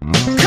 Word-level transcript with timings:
Come 0.00 0.39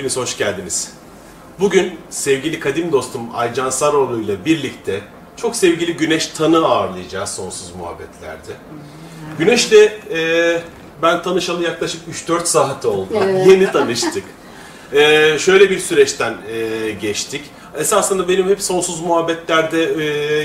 hepiniz 0.00 0.16
hoş 0.16 0.38
geldiniz. 0.38 0.92
Bugün 1.58 1.98
sevgili 2.10 2.60
kadim 2.60 2.92
dostum 2.92 3.22
Aycan 3.34 3.70
Saroğlu 3.70 4.20
ile 4.20 4.44
birlikte 4.44 5.00
çok 5.36 5.56
sevgili 5.56 5.96
Güneş 5.96 6.26
Tan'ı 6.26 6.66
ağırlayacağız 6.66 7.30
Sonsuz 7.30 7.74
Muhabbetler'de. 7.76 8.52
Güneş'le 9.38 9.92
e, 10.12 10.62
ben 11.02 11.22
tanışalı 11.22 11.64
yaklaşık 11.64 12.00
3-4 12.28 12.46
saat 12.46 12.84
oldu. 12.84 13.14
Yeni 13.46 13.72
tanıştık. 13.72 14.24
E, 14.92 15.38
şöyle 15.38 15.70
bir 15.70 15.78
süreçten 15.78 16.34
e, 16.48 16.90
geçtik. 16.90 17.44
Esasında 17.78 18.28
benim 18.28 18.48
hep 18.48 18.62
sonsuz 18.62 19.00
muhabbetlerde 19.00 19.84
e, 19.84 20.04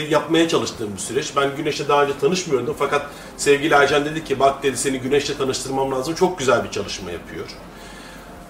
yapmaya 0.09 0.47
çalıştığım 0.47 0.93
bir 0.93 1.01
süreç. 1.01 1.31
Ben 1.35 1.49
Güneş'le 1.57 1.89
daha 1.89 2.03
önce 2.03 2.13
tanışmıyordum 2.21 2.75
fakat 2.79 3.05
sevgili 3.37 3.75
Aycan 3.75 4.05
dedi 4.05 4.23
ki 4.23 4.39
bak 4.39 4.63
dedi 4.63 4.77
seni 4.77 4.99
Güneş'le 4.99 5.37
tanıştırmam 5.37 5.91
lazım. 5.91 6.15
Çok 6.15 6.39
güzel 6.39 6.63
bir 6.63 6.71
çalışma 6.71 7.11
yapıyor. 7.11 7.45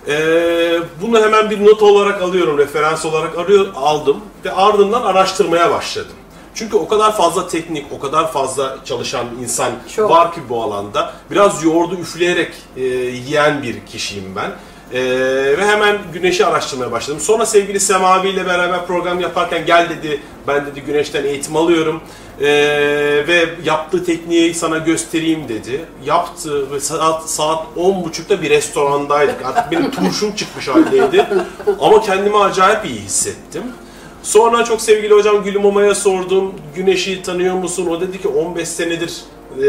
Ee, 0.07 0.79
bunu 1.01 1.21
hemen 1.23 1.49
bir 1.49 1.65
not 1.65 1.81
olarak 1.81 2.21
alıyorum, 2.21 2.57
referans 2.57 3.05
olarak 3.05 3.37
arıyor, 3.37 3.67
aldım 3.75 4.17
ve 4.45 4.51
ardından 4.51 5.01
araştırmaya 5.01 5.71
başladım. 5.71 6.15
Çünkü 6.55 6.75
o 6.75 6.87
kadar 6.87 7.17
fazla 7.17 7.47
teknik, 7.47 7.85
o 7.91 7.99
kadar 7.99 8.31
fazla 8.31 8.77
çalışan 8.85 9.25
insan 9.41 9.71
Çok. 9.95 10.09
var 10.09 10.33
ki 10.33 10.41
bu 10.49 10.63
alanda. 10.63 11.13
Biraz 11.31 11.63
yoğurdu 11.63 11.95
üfleyerek 11.95 12.51
e, 12.77 12.83
yiyen 12.83 13.63
bir 13.63 13.85
kişiyim 13.85 14.35
ben. 14.35 14.51
E, 14.97 15.01
ve 15.57 15.65
hemen 15.65 15.97
Güneş'i 16.13 16.45
araştırmaya 16.45 16.91
başladım. 16.91 17.19
Sonra 17.19 17.45
sevgili 17.45 17.79
Semavi 17.79 18.29
ile 18.29 18.45
beraber 18.45 18.85
program 18.85 19.19
yaparken 19.19 19.65
gel 19.65 19.89
dedi, 19.89 20.21
ben 20.47 20.65
dedi 20.65 20.81
Güneş'ten 20.81 21.23
eğitim 21.23 21.55
alıyorum. 21.55 22.01
E, 22.41 22.47
ve 23.27 23.49
yaptığı 23.63 24.05
tekniği 24.05 24.53
sana 24.53 24.77
göstereyim 24.77 25.49
dedi. 25.49 25.85
Yaptı 26.05 26.71
ve 26.71 26.79
saat 26.79 27.29
saat 27.29 27.65
10.30'da 27.77 28.41
bir 28.41 28.49
restorandaydık. 28.49 29.45
Artık 29.45 29.71
benim 29.71 29.91
turşum 29.91 30.35
çıkmış 30.35 30.67
haldeydi. 30.67 31.25
Ama 31.79 32.01
kendimi 32.01 32.37
acayip 32.37 32.85
iyi 32.85 32.99
hissettim. 32.99 33.63
Sonra 34.23 34.63
çok 34.63 34.81
sevgili 34.81 35.13
hocam 35.13 35.43
Gülüm 35.43 35.65
Oma'ya 35.65 35.95
sordum. 35.95 36.53
Güneş'i 36.75 37.21
tanıyor 37.21 37.55
musun? 37.55 37.87
O 37.87 38.01
dedi 38.01 38.21
ki 38.21 38.27
15 38.27 38.67
senedir 38.67 39.21
e, 39.61 39.67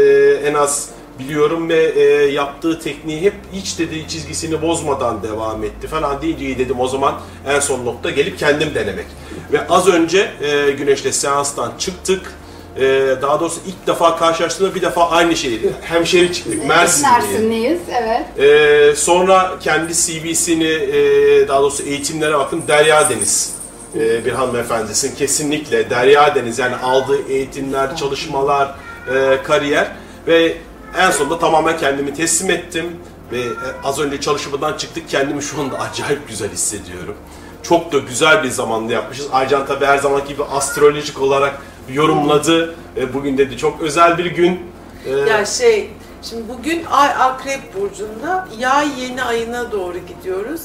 en 0.49 0.53
az 0.53 0.89
biliyorum 1.19 1.69
ve 1.69 1.85
e, 1.85 2.03
yaptığı 2.31 2.79
tekniği 2.79 3.21
hep 3.21 3.33
hiç 3.53 3.79
dedi 3.79 4.07
çizgisini 4.07 4.61
bozmadan 4.61 5.23
devam 5.23 5.63
etti 5.63 5.87
falan 5.87 6.21
deyince 6.21 6.45
iyi 6.45 6.57
dedim 6.57 6.79
o 6.79 6.87
zaman 6.87 7.19
en 7.47 7.59
son 7.59 7.85
nokta 7.85 8.09
gelip 8.09 8.39
kendim 8.39 8.75
denemek. 8.75 9.05
Ve 9.51 9.67
az 9.67 9.87
önce 9.87 10.31
e, 10.41 10.71
Güneş'le 10.71 11.11
seanstan 11.11 11.71
çıktık. 11.77 12.33
E, 12.79 13.15
daha 13.21 13.39
doğrusu 13.39 13.59
ilk 13.67 13.87
defa 13.87 14.17
karşılaştığımda 14.17 14.75
bir 14.75 14.81
defa 14.81 15.09
aynı 15.09 15.35
şeydi. 15.35 15.73
Hemşeri 15.81 16.33
çıktık. 16.33 16.65
Mersinliyiz, 16.65 17.79
evet. 17.91 18.39
Ee, 18.39 18.95
sonra 18.95 19.55
kendi 19.59 19.93
CV'sini, 19.93 20.67
e, 20.67 21.47
daha 21.47 21.61
doğrusu 21.61 21.83
eğitimlere 21.83 22.37
bakın 22.37 22.63
Derya 22.67 23.09
Deniz 23.09 23.53
e, 23.95 24.25
bir 24.25 24.31
hanımefendisin. 24.31 25.15
Kesinlikle 25.15 25.89
Derya 25.89 26.35
Deniz 26.35 26.59
yani 26.59 26.75
aldığı 26.75 27.27
eğitimler, 27.29 27.95
çalışmalar, 27.95 28.75
e, 29.13 29.43
kariyer 29.43 29.87
ve 30.27 30.57
en 30.97 31.11
sonunda 31.11 31.39
tamamen 31.39 31.77
kendimi 31.77 32.13
teslim 32.13 32.51
ettim 32.51 32.85
ve 33.31 33.39
e, 33.39 33.47
az 33.83 33.99
önce 33.99 34.21
çalışmadan 34.21 34.77
çıktık 34.77 35.09
kendimi 35.09 35.43
şu 35.43 35.61
anda 35.61 35.79
acayip 35.79 36.27
güzel 36.29 36.51
hissediyorum. 36.51 37.15
Çok 37.63 37.91
da 37.91 37.97
güzel 37.97 38.43
bir 38.43 38.49
zamanda 38.49 38.93
yapmışız. 38.93 39.27
Aycan 39.31 39.65
tabi 39.65 39.85
her 39.85 39.97
zamanki 39.97 40.27
gibi 40.27 40.43
astrolojik 40.43 41.21
olarak 41.21 41.61
yorumladı. 41.89 42.75
E, 42.97 43.13
bugün 43.13 43.37
dedi 43.37 43.57
çok 43.57 43.81
özel 43.81 44.17
bir 44.17 44.25
gün. 44.25 44.59
E, 45.05 45.11
Ya 45.11 45.45
şey, 45.45 45.89
şimdi 46.23 46.43
bugün 46.49 46.85
Ay 46.91 47.09
Akrep 47.09 47.75
Burcu'nda 47.75 48.47
yay 48.59 48.87
yeni 49.01 49.23
ayına 49.23 49.71
doğru 49.71 49.97
gidiyoruz. 49.97 50.61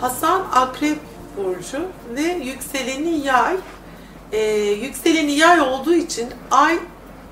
Hasan 0.00 0.42
Akrep 0.54 0.98
Burcu 1.36 1.78
ve 2.16 2.22
yükseleni 2.44 3.26
yay. 3.26 3.56
Ee, 4.32 4.40
yükseleni 4.82 5.32
yay 5.32 5.60
olduğu 5.60 5.94
için 5.94 6.28
ay 6.50 6.78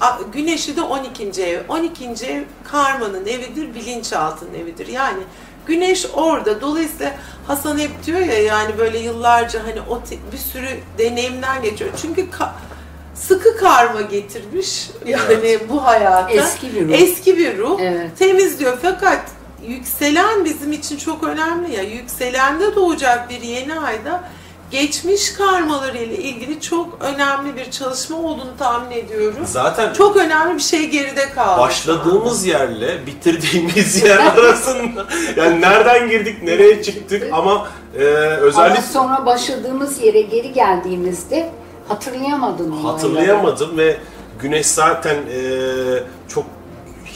a- 0.01 0.19
güneşi 0.33 0.77
de 0.77 0.83
12. 0.83 1.43
ev. 1.43 1.61
12. 1.69 2.27
ev 2.27 2.43
karmanın 2.71 3.27
evidir, 3.27 3.75
bilinçaltının 3.75 4.55
evidir. 4.55 4.87
Yani 4.87 5.23
güneş 5.67 6.07
orada. 6.15 6.61
Dolayısıyla 6.61 7.13
Hasan 7.47 7.79
hep 7.79 7.91
diyor 8.07 8.21
ya 8.21 8.43
yani 8.43 8.79
böyle 8.79 8.99
yıllarca 8.99 9.61
hani 9.67 9.81
o 9.91 10.01
bir 10.33 10.39
sürü 10.39 10.69
deneyimden 10.99 11.63
geçiyor. 11.63 11.91
Çünkü 12.03 12.21
ka- 12.21 12.51
sıkı 13.15 13.57
karma 13.57 14.01
getirmiş 14.01 14.91
yani 15.07 15.59
bu 15.69 15.85
hayata. 15.85 16.31
Eski 16.31 16.75
bir 16.75 16.89
ruh. 16.89 16.93
Eski 16.93 17.39
bir 17.39 17.59
ruh. 17.59 17.81
Evet. 17.81 18.19
Temizliyor 18.19 18.79
fakat 18.83 19.21
yükselen 19.67 20.45
bizim 20.45 20.73
için 20.73 20.97
çok 20.99 21.25
önemli 21.25 21.75
ya. 21.75 21.83
Yükselende 21.83 22.75
doğacak 22.77 23.31
bir 23.31 23.41
yeni 23.41 23.81
ayda 23.81 24.25
geçmiş 24.71 25.33
karmaları 25.33 25.99
ile 25.99 26.17
ilgili 26.17 26.61
çok 26.61 26.99
önemli 27.01 27.57
bir 27.57 27.71
çalışma 27.71 28.17
olduğunu 28.19 28.57
tahmin 28.59 28.97
ediyorum. 28.97 29.39
Zaten 29.45 29.93
Çok 29.93 30.17
önemli 30.17 30.55
bir 30.55 30.63
şey 30.63 30.91
geride 30.91 31.31
kaldı. 31.35 31.61
başladığımız 31.61 32.47
yerle 32.47 33.07
bitirdiğimiz 33.07 34.03
yer 34.05 34.19
arasında 34.19 35.07
yani 35.37 35.61
nereden 35.61 36.09
girdik 36.09 36.43
nereye 36.43 36.83
çıktık 36.83 37.23
ama 37.33 37.69
e, 37.95 38.01
özellikle 38.05 38.79
Ama 38.79 38.83
sonra 38.93 39.27
başladığımız 39.27 40.01
yere 40.03 40.21
geri 40.21 40.53
geldiğimizde 40.53 41.51
hatırlayamadın 41.89 42.71
olayları. 42.73 42.87
hatırlayamadım 42.93 43.79
ve 43.79 43.97
Güneş 44.41 44.67
zaten 44.67 45.15
e, 45.15 45.41
çok 46.29 46.45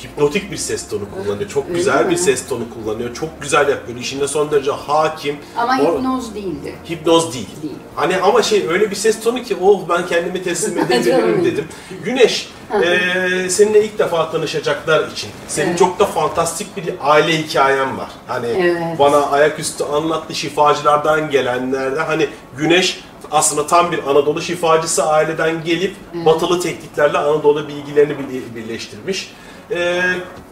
hipnotik 0.05 0.51
bir 0.51 0.57
ses 0.57 0.89
tonu 0.89 1.03
kullanıyor. 1.15 1.51
Çok 1.51 1.65
Öyle 1.69 1.75
güzel 1.79 2.05
mi? 2.05 2.11
bir 2.11 2.17
ses 2.17 2.49
tonu 2.49 2.63
kullanıyor. 2.75 3.15
Çok 3.15 3.43
güzel 3.43 3.69
yapıyor. 3.69 3.99
İşinde 3.99 4.29
son 4.29 4.51
derece 4.51 4.71
hakim. 4.71 5.37
Ama 5.57 5.73
O- 5.83 5.97
hipnoz 5.99 6.35
değildi. 6.35 6.75
Hipnoz 6.91 7.35
değil. 7.35 7.49
Değil. 7.63 7.75
Hani 7.95 8.17
ama 8.17 8.43
şey 8.43 8.67
öyle 8.69 8.91
bir 8.91 8.97
ses 8.97 9.21
tonu 9.21 9.43
ki 9.43 9.57
oh 9.63 9.81
ben 9.89 10.07
kendimi 10.07 10.43
teslim 10.43 10.79
edebilirim 10.85 11.45
dedim. 11.45 11.65
Güneş 12.05 12.49
eee, 12.83 13.51
seninle 13.51 13.85
ilk 13.85 13.99
defa 13.99 14.31
tanışacaklar 14.31 15.09
için 15.09 15.31
senin 15.49 15.69
Evet. 15.69 15.79
çok 15.79 15.99
da 15.99 16.07
fantastik 16.07 16.77
bir 16.77 16.95
aile 17.01 17.39
hikayen 17.39 17.99
var. 17.99 18.09
Hani 18.27 18.47
Evet. 18.47 18.99
bana 18.99 19.27
ayaküstü 19.27 19.85
anlattı 19.85 20.35
şifacılardan 20.35 21.31
gelenlerden 21.31 22.07
hani 22.07 22.27
Güneş 22.59 23.01
aslında 23.31 23.67
tam 23.67 23.93
bir 23.93 23.99
Anadolu 24.07 24.43
şifacısı 24.43 25.07
aileden 25.07 25.65
gelip 25.65 25.95
batılı 26.27 26.61
tekniklerle 26.61 27.19
Anadolu 27.19 27.69
bilgilerini 27.69 28.15
bir- 28.19 28.55
birleştirmiş. 28.63 29.33
Eee, 29.71 30.03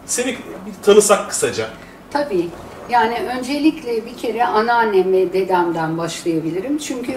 seni 0.06 0.36
tanısak 0.82 1.28
kısaca. 1.30 1.68
Tabii. 2.10 2.48
Yani 2.90 3.18
öncelikle 3.38 4.06
bir 4.06 4.16
kere 4.16 4.44
anneannem 4.46 5.12
ve 5.12 5.32
dedemden 5.32 5.98
başlayabilirim. 5.98 6.78
Çünkü 6.78 7.12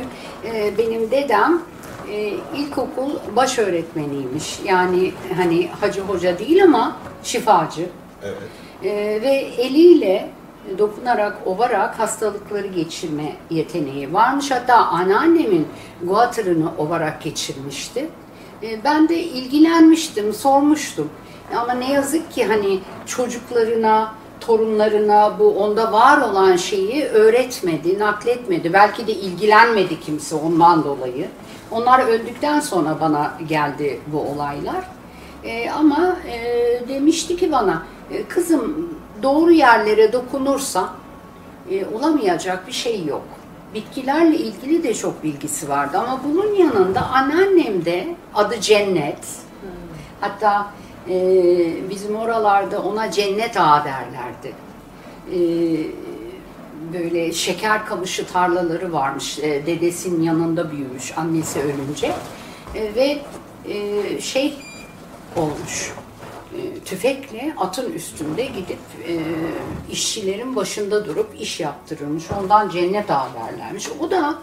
e, 0.46 0.78
benim 0.78 1.12
dedem 1.12 1.62
e, 2.12 2.34
ilkokul 2.58 3.10
baş 3.36 3.60
öğretmeniymiş. 3.60 4.60
Yani 4.66 5.12
hani 5.38 5.70
hacı 5.82 6.02
hoca 6.02 6.40
değil 6.40 6.64
ama 6.64 6.98
şifacı. 7.24 7.90
Evet. 8.24 8.38
E, 8.84 9.22
ve 9.22 9.32
eliyle 9.58 10.30
dokunarak, 10.78 11.38
ovarak 11.46 12.00
hastalıkları 12.00 12.68
geçirme 12.68 13.36
yeteneği 13.50 14.14
varmış. 14.14 14.52
Hatta 14.52 14.76
anneannemin 14.76 15.68
guatırını 16.04 16.70
ovarak 16.78 17.22
geçirmişti. 17.22 18.10
E, 18.64 18.84
Ben 18.84 19.10
de 19.10 19.20
ilgilenmiştim, 19.24 20.34
sormuştum. 20.34 21.10
Ama 21.56 21.74
ne 21.74 21.92
yazık 21.94 22.32
ki 22.32 22.46
hani 22.46 22.80
çocuklarına, 23.06 24.14
torunlarına 24.40 25.40
bu 25.40 25.50
onda 25.64 25.92
var 25.92 26.22
olan 26.22 26.56
şeyi 26.56 27.06
öğretmedi, 27.06 28.00
nakletmedi. 28.00 28.74
Belki 28.74 29.08
de 29.08 29.14
ilgilenmedi 29.14 30.00
kimse 30.00 30.36
ondan 30.36 30.84
dolayı. 30.84 31.28
Onlar 31.72 32.08
öldükten 32.08 32.60
sonra 32.60 32.98
bana 33.02 33.34
geldi 33.48 34.00
bu 34.08 34.20
olaylar. 34.22 34.86
E, 35.44 35.70
ama 35.70 36.18
e, 36.28 36.40
demişti 36.90 37.38
ki 37.38 37.52
bana, 37.52 37.84
e, 38.12 38.24
kızım 38.24 38.90
doğru 39.24 39.52
yerlere 39.52 40.14
dokunursa 40.14 40.90
e, 41.72 41.86
olamayacak 41.86 42.68
bir 42.68 42.72
şey 42.72 43.06
yok. 43.06 43.24
Bitkilerle 43.74 44.38
ilgili 44.38 44.84
de 44.84 44.94
çok 44.94 45.24
bilgisi 45.24 45.70
vardı 45.70 45.98
ama 45.98 46.20
bunun 46.24 46.56
yanında 46.56 47.08
anneannem 47.08 47.86
de 47.86 48.16
adı 48.36 48.62
Cennet. 48.62 49.28
Hatta 50.22 50.72
e, 51.10 51.90
bizim 51.90 52.16
oralarda 52.16 52.82
ona 52.82 53.12
Cennet 53.12 53.58
Ağa 53.58 53.86
derlerdi. 53.86 54.54
E, 55.34 55.40
böyle 56.94 57.32
şeker 57.34 57.86
kamışı 57.86 58.28
tarlaları 58.28 58.94
varmış. 58.94 59.40
E, 59.40 59.66
dedesinin 59.66 60.24
yanında 60.24 60.72
büyümüş 60.72 61.18
annesi 61.18 61.60
ölünce. 61.60 62.14
E, 62.76 62.96
ve 62.96 63.18
e, 63.74 64.22
şey 64.22 64.58
olmuş. 65.36 65.94
E, 66.58 66.80
tüfekle 66.86 67.54
atın 67.58 67.94
üstünde 67.94 68.46
gidip 68.46 68.80
e, 69.08 69.14
işçilerin 69.92 70.56
başında 70.56 71.06
durup 71.06 71.36
iş 71.40 71.60
yaptırırmış. 71.60 72.24
Ondan 72.40 72.70
cennet 72.70 73.12
ağa 73.12 73.28
derlermiş. 73.34 73.90
O 74.00 74.12
da 74.12 74.36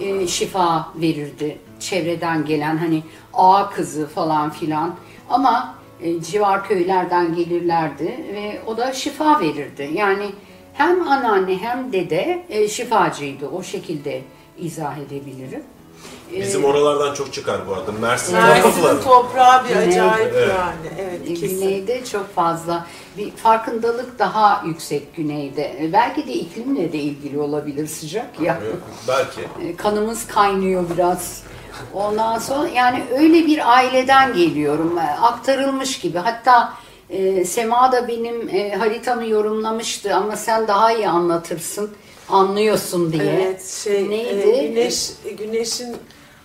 e, 0.00 0.26
şifa 0.26 0.92
verirdi. 0.94 1.58
Çevreden 1.80 2.44
gelen 2.44 2.76
hani 2.76 3.02
ağa 3.34 3.70
kızı 3.70 4.06
falan 4.06 4.50
filan. 4.50 4.94
Ama 5.30 5.74
e, 6.02 6.22
civar 6.22 6.68
köylerden 6.68 7.34
gelirlerdi 7.34 8.04
ve 8.04 8.62
o 8.66 8.76
da 8.76 8.92
şifa 8.92 9.40
verirdi. 9.40 9.90
Yani 9.94 10.26
hem 10.74 11.08
anneanne 11.08 11.56
hem 11.58 11.92
dede 11.92 12.44
e, 12.48 12.68
şifacıydı. 12.68 13.48
O 13.48 13.62
şekilde 13.62 14.22
izah 14.58 14.98
edebilirim. 14.98 15.62
E, 16.34 16.40
Bizim 16.40 16.64
oralardan 16.64 17.14
çok 17.14 17.32
çıkar 17.32 17.68
bu 17.68 17.74
arada. 17.74 17.92
Mersin 17.92 18.34
Mersin'in 18.34 18.62
tarafları. 18.62 19.02
toprağı 19.02 19.64
bir 19.64 19.68
Güney. 19.68 19.88
acayip 20.00 20.32
Evet. 20.36 20.48
yani. 20.58 21.00
Evet, 21.00 21.28
kesin. 21.40 21.60
Güneyde 21.60 22.04
çok 22.04 22.34
fazla 22.34 22.86
bir 23.16 23.30
farkındalık 23.30 24.18
daha 24.18 24.62
yüksek 24.66 25.16
güneyde. 25.16 25.84
E, 25.84 25.92
Belki 25.92 26.26
de 26.26 26.32
iklimle 26.32 26.92
de 26.92 26.98
ilgili 26.98 27.38
olabilir 27.38 27.86
sıcak 27.86 28.40
ya. 28.40 28.58
Belki. 29.08 29.40
E, 29.68 29.76
Kanımız 29.76 30.26
kaynıyor 30.26 30.84
biraz. 30.94 31.42
Ondan 31.94 32.38
sonra 32.38 32.68
yani 32.68 33.04
öyle 33.18 33.46
bir 33.46 33.72
aileden 33.76 34.34
geliyorum. 34.34 34.98
E, 34.98 35.02
Aktarılmış 35.02 36.00
gibi. 36.00 36.18
Hatta 36.18 36.72
e, 37.10 37.44
Sema 37.44 37.92
da 37.92 38.08
benim 38.08 38.48
e, 38.48 38.74
haritamı 38.76 39.26
yorumlamıştı 39.26 40.14
ama 40.14 40.36
sen 40.36 40.68
daha 40.68 40.92
iyi 40.92 41.08
anlatırsın. 41.08 41.90
Anlıyorsun 42.28 43.12
diye. 43.12 43.24
Evet, 43.24 43.66
şey, 43.84 44.10
Neydi? 44.10 44.48
e, 44.48 44.66
güneş, 44.66 45.10
güneşin 45.38 45.96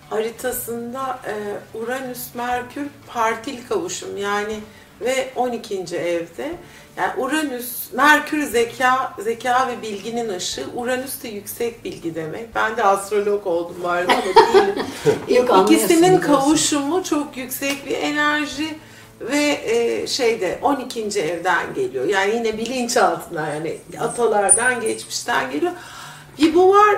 haritasında 0.09 1.19
e, 1.27 1.33
Uranüs, 1.77 2.35
Merkür 2.35 2.88
partil 3.07 3.68
kavuşum 3.69 4.18
yani 4.18 4.56
ve 5.01 5.30
12. 5.35 5.75
evde. 5.97 6.51
Yani 6.97 7.12
Uranüs, 7.18 7.94
Merkür 7.94 8.44
zeka, 8.44 9.13
zeka 9.19 9.68
ve 9.68 9.81
bilginin 9.81 10.30
ışığı, 10.30 10.65
Uranüs 10.75 11.24
de 11.24 11.27
yüksek 11.27 11.83
bilgi 11.83 12.15
demek. 12.15 12.56
Ben 12.56 12.77
de 12.77 12.83
astrolog 12.83 13.47
oldum 13.47 13.86
arada 13.86 14.13
ama 14.13 14.24
değilim. 14.53 14.86
Yok, 15.27 15.71
İkisinin 15.71 16.19
kavuşumu 16.19 17.03
çok 17.03 17.38
yüksek 17.38 17.86
bir 17.86 17.97
enerji 17.97 18.77
ve 19.31 19.62
e, 19.66 20.08
şeyde 20.08 20.60
12. 20.62 21.22
evden 21.22 21.74
geliyor. 21.74 22.06
Yani 22.06 22.36
yine 22.36 22.58
bilinçaltına 22.58 23.50
yani 23.50 23.78
atalardan, 24.00 24.81
geçmişten 24.81 25.52
geliyor. 25.52 25.72
Bir 26.40 26.56
bu 26.56 26.70
var, 26.70 26.96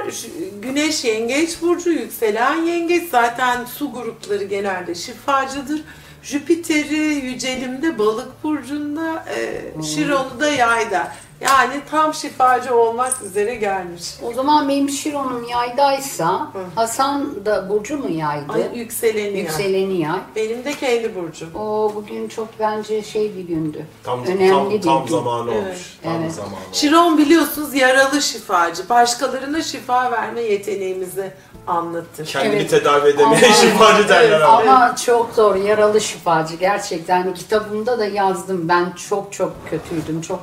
güneş 0.61 1.03
yengeç 1.03 1.61
burcu, 1.61 1.91
yükselen 1.91 2.55
yengeç 2.55 3.09
zaten 3.09 3.65
su 3.65 3.91
grupları 3.91 4.43
genelde 4.43 4.95
şifacıdır. 4.95 5.81
Jüpiter'i 6.23 7.25
yücelimde 7.25 7.99
balık 7.99 8.43
burcunda, 8.43 9.25
e, 9.37 9.83
Şiron'u 9.83 10.39
da 10.39 10.49
yayda. 10.49 11.11
Yani 11.41 11.81
tam 11.91 12.13
şifacı 12.13 12.75
olmak 12.75 13.21
üzere 13.21 13.55
gelmiş. 13.55 14.03
O 14.23 14.33
zaman 14.33 14.69
benim 14.69 14.89
Şiron'um 14.89 15.43
yaydaysa 15.49 16.47
Hasan 16.75 17.45
da 17.45 17.69
Burcu 17.69 17.97
mu 17.97 18.09
yaydı? 18.09 18.53
Ay, 18.53 18.69
yükseleni 18.79 19.33
yay. 19.33 19.39
Yükseleni 19.41 20.01
yay. 20.01 20.19
Benim 20.35 20.65
de 20.65 20.73
kendi 20.73 21.15
burcum. 21.15 21.49
O 21.55 21.91
bugün 21.95 22.27
çok 22.27 22.47
bence 22.59 23.03
şey 23.03 23.35
bir 23.37 23.41
gündü. 23.47 23.85
Tam, 24.03 24.23
Önemli 24.25 24.49
tam, 24.49 24.69
bir 24.69 24.81
tam 24.81 25.05
gün. 25.05 25.11
zamanı 25.11 25.51
Evet. 25.53 25.63
olmuş. 25.65 25.97
Tam 26.03 26.13
Evet. 26.21 26.31
zamanı 26.31 26.53
olmuş. 26.53 26.77
Şiron 26.77 27.17
biliyorsunuz 27.17 27.73
yaralı 27.73 28.21
şifacı. 28.21 28.89
Başkalarına 28.89 29.61
şifa 29.61 30.11
verme 30.11 30.41
yeteneğimizi 30.41 31.31
anlatır. 31.67 32.25
Kendini 32.25 32.55
Evet. 32.55 32.69
tedavi 32.69 33.09
edemeye 33.09 33.45
Ama- 33.45 33.55
şifacı 33.55 34.09
derler 34.09 34.29
Evet, 34.39 34.43
ama. 34.67 34.95
Çok 35.05 35.33
zor, 35.35 35.55
yaralı 35.55 36.01
şifacı 36.01 36.55
gerçekten. 36.55 37.21
Hani 37.23 37.33
kitabımda 37.33 37.99
da 37.99 38.05
yazdım. 38.05 38.69
Ben 38.69 38.91
çok 39.09 39.33
çok 39.33 39.53
kötüydüm, 39.69 40.21
çok 40.21 40.39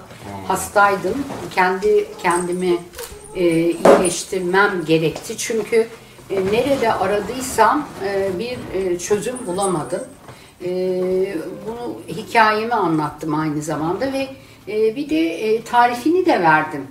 hastaydım. 0.82 1.24
Kendi 1.54 2.08
kendimi 2.22 2.78
e, 3.36 3.44
iyileştirmem 3.70 4.84
gerekti. 4.84 5.38
Çünkü 5.38 5.88
e, 6.30 6.44
nerede 6.44 6.92
aradıysam 6.92 7.88
e, 8.04 8.30
bir 8.38 8.58
e, 8.74 8.98
çözüm 8.98 9.46
bulamadım. 9.46 10.02
E, 10.64 10.68
bunu 11.66 12.00
hikayemi 12.08 12.74
anlattım 12.74 13.34
aynı 13.34 13.62
zamanda 13.62 14.12
ve 14.12 14.28
e, 14.68 14.96
bir 14.96 15.10
de 15.10 15.20
e, 15.20 15.64
tarifini 15.64 16.26
de 16.26 16.40
verdim. 16.40 16.86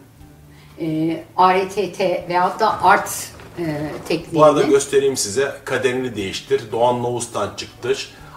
E, 0.81 1.23
ARTT 1.37 1.99
veyahut 2.29 2.59
da 2.59 2.83
art 2.83 3.31
e, 3.59 3.63
tekniğini. 4.07 4.39
Bu 4.39 4.43
arada 4.43 4.63
göstereyim 4.63 5.17
size. 5.17 5.51
Kaderini 5.65 6.15
değiştir. 6.15 6.61
Doğan 6.71 7.03
Novus'tan 7.03 7.49
çıktı. 7.57 7.95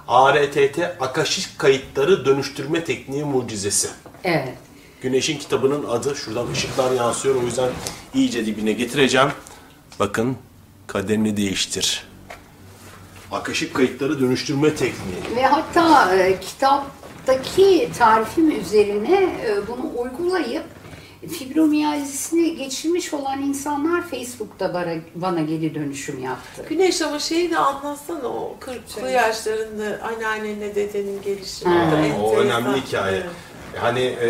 ARTT 0.09 0.79
Akaşik 1.01 1.59
Kayıtları 1.59 2.25
Dönüştürme 2.25 2.85
Tekniği 2.85 3.25
Mucizesi. 3.25 3.89
Evet. 4.25 4.55
Güneş'in 5.05 5.39
kitabının 5.39 5.85
adı. 5.85 6.17
Şuradan 6.17 6.47
ışıklar 6.53 6.93
yansıyor. 6.93 7.35
O 7.35 7.43
yüzden 7.43 7.71
iyice 8.15 8.47
dibine 8.47 8.73
getireceğim. 8.73 9.29
Bakın 10.01 10.37
kaderini 10.87 11.37
değiştir. 11.37 12.07
Akaşik 13.33 13.75
Kayıtları 13.75 14.21
Dönüştürme 14.21 14.75
Tekniği. 14.75 15.37
Ve 15.37 15.47
hatta 15.47 16.15
e, 16.17 16.41
kitaptaki 16.41 17.91
tarifim 17.99 18.61
üzerine 18.61 19.15
e, 19.47 19.69
bunu 19.69 20.03
uygulayıp 20.03 20.65
fibromiyalzisini 21.31 22.57
geçirmiş 22.57 23.15
olan 23.15 23.43
insanlar 23.43 24.09
Facebook'ta 24.09 24.75
bana, 24.75 24.95
bana 25.15 25.41
geri 25.41 25.75
dönüşüm 25.75 26.23
yaptı. 26.25 26.67
Güneş 26.69 27.03
ama 27.03 27.19
şeyi 27.19 27.51
de 27.51 27.59
anlatsana 27.59 28.29
o 28.29 28.57
40'lı 28.61 29.11
yaşlarında 29.11 30.01
anneannenle 30.03 30.75
dedenin 30.75 31.23
gelişimi. 31.23 31.75
Ha. 31.75 31.93
da 31.93 31.97
O 31.97 32.01
enteresan. 32.01 32.37
önemli 32.37 32.81
hikaye. 32.81 33.17
Evet. 33.17 33.27
Hani 33.79 34.17
e, 34.23 34.29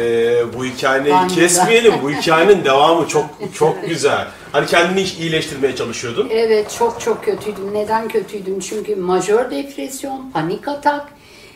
bu 0.56 0.64
hikayeyi 0.64 1.14
Ben 1.14 1.28
kesmeyelim. 1.28 1.94
Bu 2.02 2.10
hikayenin 2.10 2.64
devamı 2.64 3.08
çok 3.08 3.26
çok 3.54 3.88
güzel. 3.88 4.26
Hani 4.52 4.66
kendini 4.66 5.02
iyileştirmeye 5.02 5.76
çalışıyordun. 5.76 6.28
Evet 6.30 6.74
çok 6.78 7.00
çok 7.00 7.24
kötüydüm. 7.24 7.74
Neden 7.74 8.08
kötüydüm? 8.08 8.60
Çünkü 8.60 8.96
majör 8.96 9.50
depresyon, 9.50 10.30
panik 10.30 10.68
atak, 10.68 11.06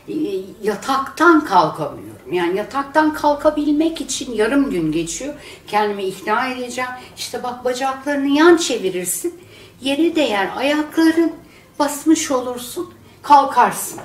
e, 0.09 0.15
yataktan 0.63 1.45
kalkamıyorum. 1.45 2.33
Yani 2.33 2.57
yataktan 2.59 3.13
kalkabilmek 3.15 4.01
için 4.01 4.33
yarım 4.33 4.71
gün 4.71 4.93
geçiyor. 4.93 5.35
Kendimi 5.67 6.05
ikna 6.05 6.49
edeceğim. 6.49 6.91
İşte 7.17 7.43
bak 7.43 7.65
bacaklarını 7.65 8.29
yan 8.29 8.57
çevirirsin. 8.57 9.41
Yere 9.81 10.17
değer 10.17 10.49
ayakların 10.57 11.33
basmış 11.79 12.31
olursun. 12.31 12.95
Kalkarsın. 13.23 14.01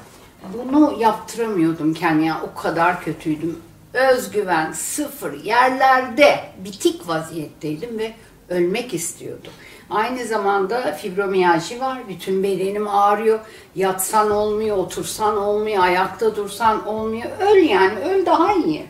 Bunu 0.54 0.96
yaptıramıyordum 1.00 1.94
kendime. 1.94 2.34
O 2.34 2.62
kadar 2.62 3.04
kötüydüm. 3.04 3.58
Özgüven 3.94 4.72
sıfır 4.72 5.44
yerlerde 5.44 6.40
bitik 6.58 7.08
vaziyetteydim 7.08 8.00
ve 8.00 8.12
ölmek 8.50 8.94
istiyordum. 8.94 9.52
Aynı 9.90 10.26
zamanda 10.26 10.92
fibromiyalji 10.92 11.80
var. 11.82 11.98
Bütün 12.10 12.44
bedenim 12.44 12.88
ağrıyor. 12.88 13.40
Yatsan 13.76 14.32
olmuyor, 14.32 14.78
otursan 14.78 15.38
olmuyor, 15.38 15.84
ayakta 15.84 16.36
dursan 16.36 16.88
olmuyor. 16.88 17.30
Öl 17.40 17.70
yani, 17.70 18.00
öl 18.00 18.26
daha 18.26 18.54
iyi. 18.54 18.86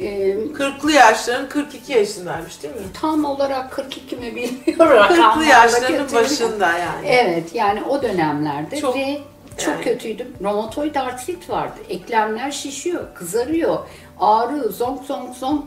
Ee, 0.00 0.36
40'lı 0.58 0.92
yaşların 0.92 1.48
42 1.48 1.92
yaşındaymış 1.92 2.62
değil 2.62 2.74
mi? 2.74 2.80
tam 3.00 3.24
olarak 3.24 3.72
42 3.72 4.16
mi 4.16 4.26
bilmiyorum. 4.26 4.62
40'lı 4.66 4.88
rakamlarla 4.90 5.44
yaşların 5.44 6.12
başında 6.14 6.78
yani. 6.78 7.06
Evet 7.06 7.54
yani 7.54 7.82
o 7.82 8.02
dönemlerde 8.02 8.80
Çok- 8.80 8.96
ve 8.96 9.20
çok 9.58 9.68
yani- 9.74 9.84
kötüydüm. 9.84 10.34
Romatoid 10.42 10.94
artrit 10.94 11.50
vardı. 11.50 11.80
Eklemler 11.88 12.50
şişiyor, 12.50 13.14
kızarıyor. 13.14 13.78
Ağrı, 14.20 14.68
zonk 14.68 15.04
zonk 15.04 15.36
zonk. 15.36 15.64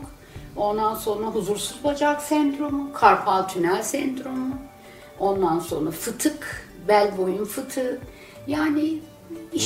Ondan 0.56 0.94
sonra 0.94 1.26
huzursuz 1.26 1.84
bacak 1.84 2.22
sendromu, 2.22 2.92
karpal 2.92 3.42
tünel 3.42 3.82
sendromu. 3.82 4.54
Ondan 5.18 5.58
sonra 5.58 5.90
fıtık, 5.90 6.68
bel 6.88 7.18
boyun 7.18 7.44
fıtığı. 7.44 8.00
Yani 8.46 8.98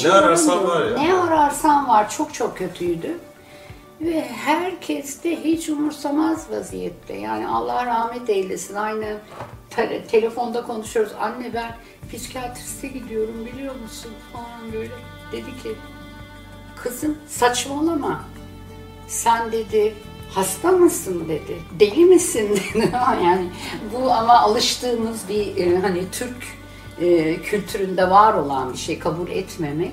Ne 0.04 0.10
ararsan 0.12 0.64
var 0.68 0.84
ya. 0.86 0.98
Ne 0.98 1.14
ararsan 1.14 1.88
var. 1.88 2.10
Çok 2.10 2.34
çok 2.34 2.56
kötüydü. 2.58 3.18
Ve 4.00 4.28
herkes 4.28 5.24
de 5.24 5.44
hiç 5.44 5.68
umursamaz 5.68 6.50
vaziyette. 6.50 7.14
Yani 7.14 7.48
Allah 7.48 7.86
rahmet 7.86 8.30
eylesin. 8.30 8.74
Aynı 8.74 9.16
te- 9.70 10.04
telefonda 10.04 10.62
konuşuyoruz. 10.62 11.12
Anne 11.20 11.54
ben 11.54 11.76
psikiyatriste 12.12 12.88
gidiyorum 12.88 13.46
biliyor 13.52 13.74
musun 13.74 14.12
falan 14.32 14.72
böyle. 14.72 14.90
Dedi 15.32 15.62
ki 15.62 15.72
kızım 16.76 17.18
saçmalama. 17.28 18.24
Sen 19.08 19.52
dedi 19.52 19.94
hasta 20.30 20.72
mısın 20.72 21.28
dedi. 21.28 21.58
Deli 21.80 22.04
misin 22.04 22.48
dedi. 22.74 22.90
yani 23.24 23.48
bu 23.94 24.12
ama 24.12 24.38
alıştığımız 24.38 25.28
bir 25.28 25.56
e, 25.56 25.78
hani 25.80 26.10
Türk 26.12 26.36
e, 27.00 27.36
kültüründe 27.42 28.10
var 28.10 28.34
olan 28.34 28.72
bir 28.72 28.78
şey 28.78 28.98
kabul 28.98 29.28
etmemek. 29.30 29.92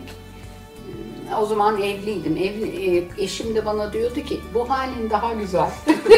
E, 1.31 1.35
O 1.35 1.45
zaman 1.45 1.81
evliydim. 1.81 2.37
Evli, 2.37 3.07
eşim 3.17 3.55
de 3.55 3.65
bana 3.65 3.93
diyordu 3.93 4.21
ki 4.23 4.39
bu 4.53 4.69
halin 4.69 5.09
daha 5.09 5.33
güzel. 5.33 5.69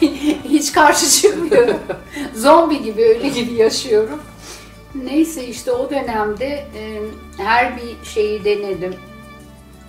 Hiç 0.48 0.72
karşı 0.72 1.22
çıkmıyorum. 1.22 1.76
Zombi 2.34 2.82
gibi 2.82 3.04
öyle 3.04 3.28
gibi 3.28 3.54
yaşıyorum. 3.54 4.22
Neyse 4.94 5.46
işte 5.46 5.72
o 5.72 5.90
dönemde 5.90 6.46
e, 6.46 7.00
her 7.36 7.76
bir 7.76 8.08
şeyi 8.08 8.44
denedim. 8.44 8.94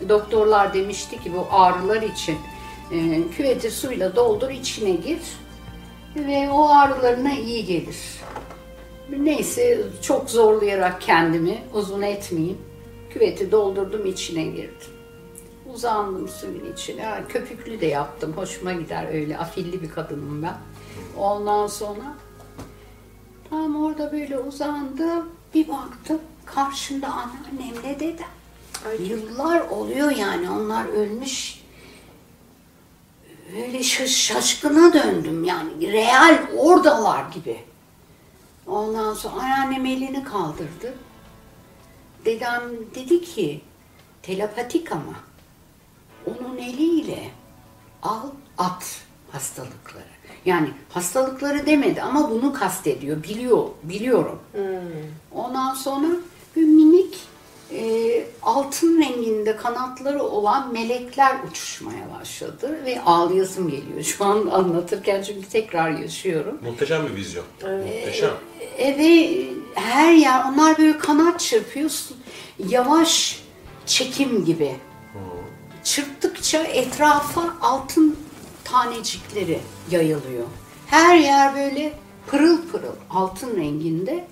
Doktorlar 0.10 0.74
demişti 0.74 1.24
ki 1.24 1.32
bu 1.34 1.48
ağrılar 1.52 2.02
için 2.02 2.38
e, 2.92 3.28
küveti 3.38 3.72
suyla 3.72 4.16
doldur 4.16 4.50
içine 4.50 4.92
gir 4.92 5.20
ve 6.16 6.50
o 6.50 6.70
ağrılarına 6.70 7.34
iyi 7.34 7.66
gelir. 7.66 7.98
Neyse 9.10 9.82
çok 10.02 10.30
zorlayarak 10.30 11.02
kendimi 11.02 11.58
uzun 11.74 12.02
etmeyeyim. 12.02 12.58
Küveti 13.10 13.52
doldurdum 13.52 14.06
içine 14.06 14.44
girdim. 14.44 14.93
Uzandım 15.74 16.28
suyun 16.28 16.74
içine. 16.74 17.06
Ha, 17.06 17.28
Köpüklü 17.30 17.82
de 17.82 17.86
yaptım. 17.86 18.34
Hoşuma 18.38 18.74
gider 18.74 19.08
öyle. 19.14 19.38
Afilli 19.38 19.82
bir 19.82 19.90
kadınım 19.92 20.44
ben. 20.44 20.58
Ondan 21.18 21.68
sonra 21.68 22.16
tam 23.50 23.84
orada 23.86 24.12
böyle 24.12 24.40
uzandım. 24.40 25.30
Bir 25.54 25.68
baktım 25.68 26.20
karşımda 26.46 27.08
anneannemle 27.08 28.00
dedem. 28.00 28.28
Yıllar 29.00 29.62
oluyor 29.62 30.12
yani 30.12 30.50
onlar 30.50 30.86
ölmüş. 30.86 31.64
Böyle 33.56 33.84
şaş- 33.84 34.08
şaşkına 34.08 34.94
döndüm 34.94 35.44
yani. 35.44 35.92
Real 35.94 36.38
oradalar 36.58 37.26
gibi. 37.32 37.58
Ondan 38.68 39.14
sonra 39.14 39.36
anneannem 39.44 39.86
elini 39.86 40.24
kaldırdı. 40.24 40.94
Dedem 42.26 42.62
dedi 42.96 43.22
ki 43.22 43.62
telepatik 44.22 44.92
ama 44.92 45.14
onun 46.26 46.58
eliyle 46.58 47.30
al 48.04 48.28
at 48.58 49.02
hastalıkları. 49.32 50.04
Yani 50.46 50.70
hastalıkları 50.90 51.66
demedi 51.66 52.02
ama 52.02 52.32
bunu 52.32 52.54
kastediyor. 52.54 53.24
Biliyor, 53.24 53.68
biliyorum. 53.84 54.40
Ondan 55.32 55.74
sonra 55.74 56.08
bir 56.56 56.64
minik 56.64 57.20
e, 57.72 58.26
altın 58.42 59.02
renginde 59.02 59.56
kanatları 59.56 60.24
olan 60.24 60.74
melekler 60.74 61.36
uçuşmaya 61.52 62.20
başladı 62.20 62.80
ve 62.86 63.02
ağlayasım 63.02 63.70
geliyor 63.70 64.04
şu 64.04 64.26
an 64.26 64.48
anlatırken 64.48 65.22
çünkü 65.22 65.50
tekrar 65.50 65.92
yaşıyorum. 65.92 66.60
Muhteşem 66.66 67.08
bir 67.08 67.16
vizyon. 67.16 67.46
Muhteşem. 67.62 68.32
E, 68.78 68.98
ve 68.98 69.44
her 69.76 70.14
yer 70.14 70.44
onlar 70.44 70.78
böyle 70.78 70.98
kanat 70.98 71.40
çırpıyorsun. 71.40 72.18
Yavaş 72.70 73.44
çekim 73.86 74.46
gibi. 74.46 74.76
Çırptıkça 75.84 76.64
etrafa 76.64 77.54
altın 77.62 78.18
tanecikleri 78.64 79.62
yayılıyor. 79.92 80.48
Her 80.88 81.18
yer 81.18 81.56
böyle 81.56 81.94
pırıl 82.28 82.68
pırıl 82.72 82.96
altın 83.10 83.58
renginde. 83.58 84.28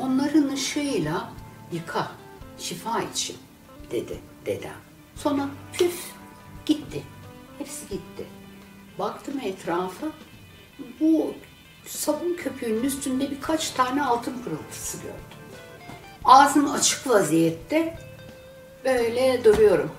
Onların 0.00 0.48
ışığıyla 0.48 1.32
yıka, 1.72 2.12
şifa 2.58 3.02
için 3.02 3.36
dedi 3.90 4.18
dedem. 4.46 4.76
Sonra 5.16 5.48
püf 5.72 6.00
gitti. 6.66 7.02
Hepsi 7.58 7.88
gitti. 7.88 8.26
Baktım 8.98 9.40
etrafa. 9.44 10.06
Bu 11.00 11.34
sabun 11.86 12.34
köpüğünün 12.34 12.82
üstünde 12.82 13.30
birkaç 13.30 13.70
tane 13.70 14.02
altın 14.02 14.38
pırıltısı 14.44 14.96
gördüm. 14.96 15.14
Ağzım 16.24 16.70
açık 16.70 17.08
vaziyette 17.08 17.98
böyle 18.84 19.44
duruyorum. 19.44 19.90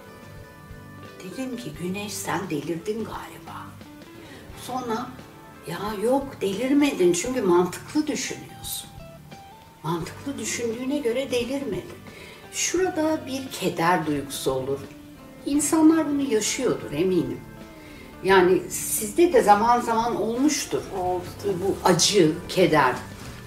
Dedim 1.24 1.58
ki 1.58 1.72
Güneş 1.82 2.14
sen 2.14 2.50
delirdin 2.50 3.04
galiba. 3.04 3.66
Sonra 4.62 5.08
ya 5.68 5.80
yok 6.04 6.42
delirmedin 6.42 7.14
çünkü 7.14 7.42
mantıklı 7.42 8.08
düşünüyorsun. 8.08 8.90
Mantıklı 9.84 10.38
düşündüğüne 10.38 10.98
göre 10.98 11.32
delirmedin. 11.32 12.02
Şurada 12.52 13.22
bir 13.28 13.52
keder 13.52 14.06
duygusu 14.06 14.52
olur. 14.52 14.80
İnsanlar 15.46 16.10
bunu 16.10 16.22
yaşıyordur 16.22 16.92
eminim. 16.92 17.40
Yani 18.24 18.62
sizde 18.70 19.34
de 19.34 19.42
zaman 19.42 19.82
zaman 19.82 20.22
olmuştur. 20.22 20.82
Oldu. 21.00 21.24
Bu 21.46 21.88
acı, 21.88 22.32
keder. 22.50 22.96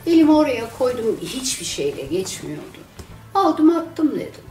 Elimi 0.06 0.32
oraya 0.32 0.78
koydum 0.78 1.18
hiçbir 1.22 1.64
şeyle 1.64 2.02
geçmiyordu. 2.02 2.78
Aldım 3.34 3.70
attım 3.70 4.14
dedim. 4.14 4.44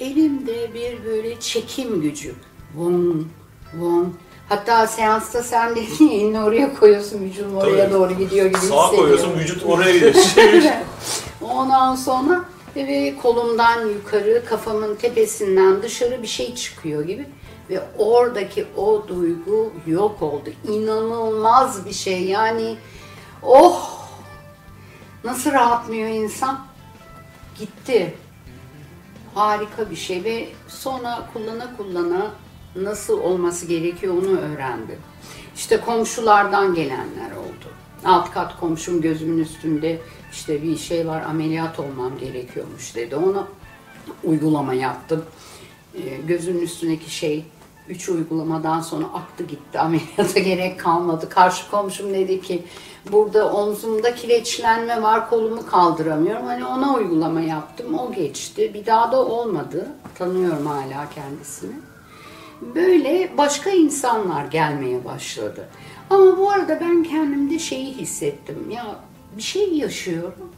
Elimde 0.00 0.74
bir 0.74 1.04
böyle 1.04 1.40
çekim 1.40 2.02
gücü. 2.02 2.34
Von, 2.76 3.28
von. 3.74 4.14
Hatta 4.48 4.86
seansta 4.86 5.42
sen 5.42 5.76
dedin 5.76 6.04
ya 6.08 6.12
elini 6.12 6.40
oraya 6.40 6.74
koyuyorsun 6.74 7.20
vücudun 7.20 7.54
oraya 7.56 7.84
Tabii. 7.84 7.94
doğru 7.94 8.12
gidiyor 8.12 8.46
gibi 8.46 8.56
Sağa 8.56 8.62
hissediyorum. 8.62 8.96
koyuyorsun 8.96 9.38
vücut 9.38 9.64
oraya 9.66 9.92
gidiyor. 9.98 10.14
Ondan 11.42 11.96
sonra 11.96 12.44
ve 12.76 13.14
kolumdan 13.22 13.86
yukarı 13.88 14.44
kafamın 14.44 14.94
tepesinden 14.96 15.82
dışarı 15.82 16.22
bir 16.22 16.26
şey 16.26 16.54
çıkıyor 16.54 17.04
gibi 17.04 17.28
ve 17.70 17.82
oradaki 17.98 18.66
o 18.76 19.04
duygu 19.08 19.72
yok 19.86 20.22
oldu. 20.22 20.50
İnanılmaz 20.68 21.86
bir 21.86 21.92
şey 21.92 22.24
yani 22.24 22.76
oh 23.42 24.00
nasıl 25.24 25.52
rahatlıyor 25.52 26.08
insan 26.08 26.58
gitti. 27.58 28.14
Harika 29.34 29.90
bir 29.90 29.96
şey 29.96 30.24
ve 30.24 30.48
sonra 30.68 31.28
kullana 31.32 31.76
kullana 31.76 32.30
nasıl 32.82 33.20
olması 33.20 33.66
gerekiyor 33.66 34.14
onu 34.14 34.38
öğrendim. 34.38 34.98
İşte 35.56 35.80
komşulardan 35.80 36.74
gelenler 36.74 37.30
oldu. 37.30 37.66
Alt 38.04 38.30
kat 38.30 38.60
komşum 38.60 39.00
gözümün 39.00 39.38
üstünde 39.38 39.98
işte 40.32 40.62
bir 40.62 40.76
şey 40.76 41.06
var 41.06 41.22
ameliyat 41.22 41.80
olmam 41.80 42.18
gerekiyormuş 42.18 42.94
dedi. 42.94 43.16
Ona 43.16 43.48
uygulama 44.24 44.74
yaptım. 44.74 45.24
Ee, 45.94 46.00
gözünün 46.26 46.60
üstündeki 46.60 47.10
şey 47.10 47.44
üç 47.88 48.08
uygulamadan 48.08 48.80
sonra 48.80 49.04
aktı 49.14 49.44
gitti. 49.44 49.78
Ameliyata 49.78 50.40
gerek 50.44 50.80
kalmadı. 50.80 51.28
Karşı 51.28 51.70
komşum 51.70 52.14
dedi 52.14 52.40
ki 52.40 52.64
burada 53.12 53.52
omzumda 53.52 54.14
kireçlenme 54.14 55.02
var 55.02 55.30
kolumu 55.30 55.66
kaldıramıyorum. 55.66 56.46
Hani 56.46 56.64
ona 56.64 56.94
uygulama 56.94 57.40
yaptım. 57.40 57.98
O 57.98 58.12
geçti. 58.12 58.74
Bir 58.74 58.86
daha 58.86 59.12
da 59.12 59.24
olmadı. 59.24 59.88
Tanıyorum 60.14 60.66
hala 60.66 61.10
kendisini. 61.14 61.72
Böyle 62.60 63.30
başka 63.38 63.70
insanlar 63.70 64.44
gelmeye 64.44 65.04
başladı. 65.04 65.68
Ama 66.10 66.38
bu 66.38 66.50
arada 66.50 66.80
ben 66.80 67.02
kendimde 67.02 67.58
şeyi 67.58 67.94
hissettim. 67.94 68.70
Ya 68.70 69.00
bir 69.36 69.42
şey 69.42 69.72
yaşıyorum. 69.74 70.52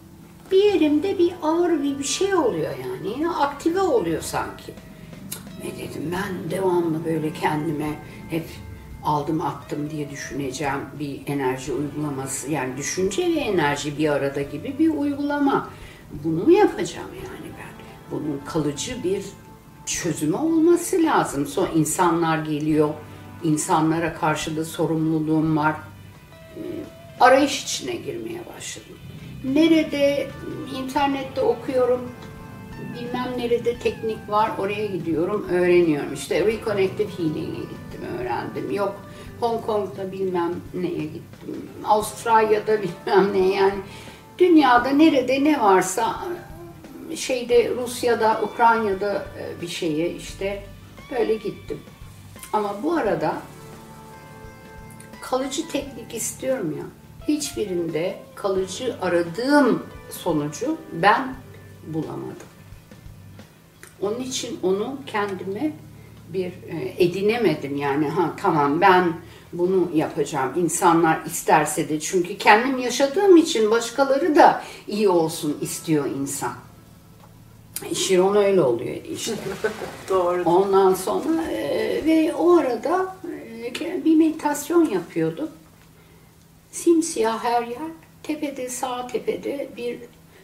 Bir 0.50 0.64
yerimde 0.64 1.18
bir 1.18 1.32
ağır 1.42 1.82
bir, 1.82 1.98
bir 1.98 2.04
şey 2.04 2.34
oluyor 2.34 2.70
yani. 2.70 3.22
Ya 3.22 3.30
aktive 3.30 3.80
oluyor 3.80 4.22
sanki. 4.22 4.72
Ne 5.64 5.70
dedim 5.70 6.12
ben 6.12 6.50
devamlı 6.50 7.04
böyle 7.04 7.32
kendime 7.32 7.90
hep 8.30 8.44
aldım 9.04 9.40
attım 9.40 9.90
diye 9.90 10.10
düşüneceğim 10.10 10.80
bir 10.98 11.20
enerji 11.26 11.72
uygulaması. 11.72 12.50
Yani 12.50 12.76
düşünce 12.76 13.26
ve 13.26 13.40
enerji 13.40 13.98
bir 13.98 14.08
arada 14.08 14.42
gibi 14.42 14.76
bir 14.78 14.88
uygulama. 14.88 15.70
Bunu 16.24 16.44
mu 16.44 16.50
yapacağım 16.50 17.10
yani 17.14 17.52
ben? 17.58 17.68
Bunun 18.10 18.40
kalıcı 18.46 19.04
bir 19.04 19.24
çözümü 19.88 20.37
olması 20.37 21.02
lazım. 21.02 21.47
Sonra 21.47 21.68
insanlar 21.75 22.38
geliyor. 22.38 22.88
insanlara 23.45 24.14
karşı 24.14 24.57
da 24.57 24.64
sorumluluğum 24.64 25.57
var. 25.57 25.75
Ee, 26.57 26.61
Arayış 27.21 27.62
içine 27.62 27.92
girmeye 27.92 28.40
başladım. 28.57 28.97
Nerede 29.45 30.26
internette 30.78 31.40
okuyorum, 31.40 32.00
bilmem 32.95 33.28
nerede 33.38 33.78
teknik 33.78 34.18
var 34.28 34.50
oraya 34.59 34.87
gidiyorum 34.87 35.47
öğreniyorum. 35.50 36.14
İşte 36.14 36.47
Reconnective 36.47 37.09
Healing'e 37.18 37.61
gittim 37.61 38.00
öğrendim. 38.21 38.71
Yok 38.71 38.95
Hong 39.40 39.66
Kong'da 39.66 40.12
bilmem 40.12 40.52
neye 40.75 41.04
gittim. 41.04 41.68
Avustralya'da 41.85 42.78
bilmem 42.83 43.33
ne 43.33 43.54
yani. 43.54 43.78
Dünyada 44.38 44.88
nerede 44.88 45.45
ne 45.45 45.61
varsa 45.61 46.16
şeyde 47.16 47.70
Rusya'da, 47.76 48.42
Ukrayna'da 48.42 49.26
e, 49.38 49.60
bir 49.60 49.68
şeye 49.68 50.10
işte 50.10 50.62
böyle 51.10 51.34
gittim. 51.34 51.80
Ama 52.52 52.82
bu 52.82 52.92
arada 52.92 53.34
kalıcı 55.20 55.68
teknik 55.68 56.14
istiyorum 56.14 56.74
ya. 56.78 56.84
Hiçbirinde 57.28 58.18
kalıcı 58.34 58.96
aradığım 59.02 59.82
sonucu 60.10 60.76
ben 60.92 61.34
bulamadım. 61.86 62.48
Onun 64.00 64.20
için 64.20 64.60
onu 64.62 64.98
kendime 65.06 65.72
bir 66.28 66.46
e, 66.46 66.94
edinemedim 66.98 67.76
yani 67.76 68.08
ha 68.08 68.32
tamam 68.42 68.80
ben 68.80 69.12
bunu 69.52 69.90
yapacağım 69.94 70.52
insanlar 70.56 71.24
isterse 71.26 71.88
de 71.88 72.00
çünkü 72.00 72.38
kendim 72.38 72.78
yaşadığım 72.78 73.36
için 73.36 73.70
başkaları 73.70 74.36
da 74.36 74.62
iyi 74.88 75.08
olsun 75.08 75.58
istiyor 75.60 76.06
insan. 76.06 76.52
Şiron 77.94 78.37
öyle 78.37 78.61
oluyor 78.61 78.97
işte. 79.12 79.32
Doğru. 80.08 80.42
Ondan 80.44 80.94
sonra 80.94 81.42
e, 81.42 82.02
ve 82.04 82.35
o 82.35 82.56
arada 82.56 83.16
e, 83.80 84.04
bir 84.04 84.16
meditasyon 84.16 84.85
yapıyordum. 84.85 85.50
Simsiyah 86.73 87.44
her 87.44 87.62
yer. 87.62 87.90
Tepede 88.23 88.68
sağ 88.68 89.06
tepede 89.06 89.68
bir 89.76 89.99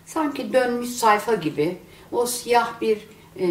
sanki 0.07 0.53
dönmüş 0.53 0.89
sayfa 0.89 1.35
gibi. 1.35 1.77
O 2.13 2.27
siyah 2.27 2.81
bir 2.81 2.99
e, 3.39 3.47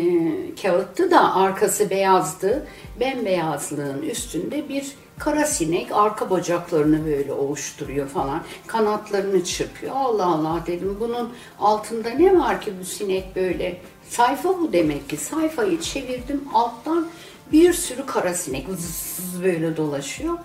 kağıttı 0.62 1.12
da 1.12 1.36
arkası 1.36 1.90
beyazdı. 1.90 2.68
Bembeyazlığın 3.00 4.02
üstünde 4.02 4.70
bir 4.70 4.92
kara 5.20 5.46
sinek 5.46 5.92
arka 5.92 6.30
bacaklarını 6.30 7.06
böyle 7.06 7.34
ovuşturuyor 7.34 8.08
falan. 8.08 8.44
Kanatlarını 8.68 9.44
çırpıyor. 9.44 9.96
Allah 9.96 10.26
Allah 10.26 10.64
dedim 10.68 10.98
bunun 11.00 11.34
altında 11.60 12.10
ne 12.10 12.40
var 12.40 12.62
ki 12.62 12.74
bu 12.82 12.86
sinek 12.86 13.36
böyle? 13.36 13.82
Sayfa 14.10 14.50
bu 14.50 14.74
demek 14.74 15.10
ki. 15.10 15.18
Sayfayı 15.18 15.82
çevirdim 15.82 16.42
alttan 16.54 17.08
bir 17.52 17.74
sürü 17.74 18.06
kara 18.06 18.34
sinek 18.34 18.70
vız 18.70 19.20
böyle 19.44 19.78
dolaşıyor 19.78 20.38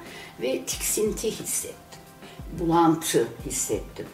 ve 0.42 0.64
tiksinti 0.64 1.30
hissettim. 1.30 2.00
Bulantı 2.60 3.28
hissettim. 3.46 4.06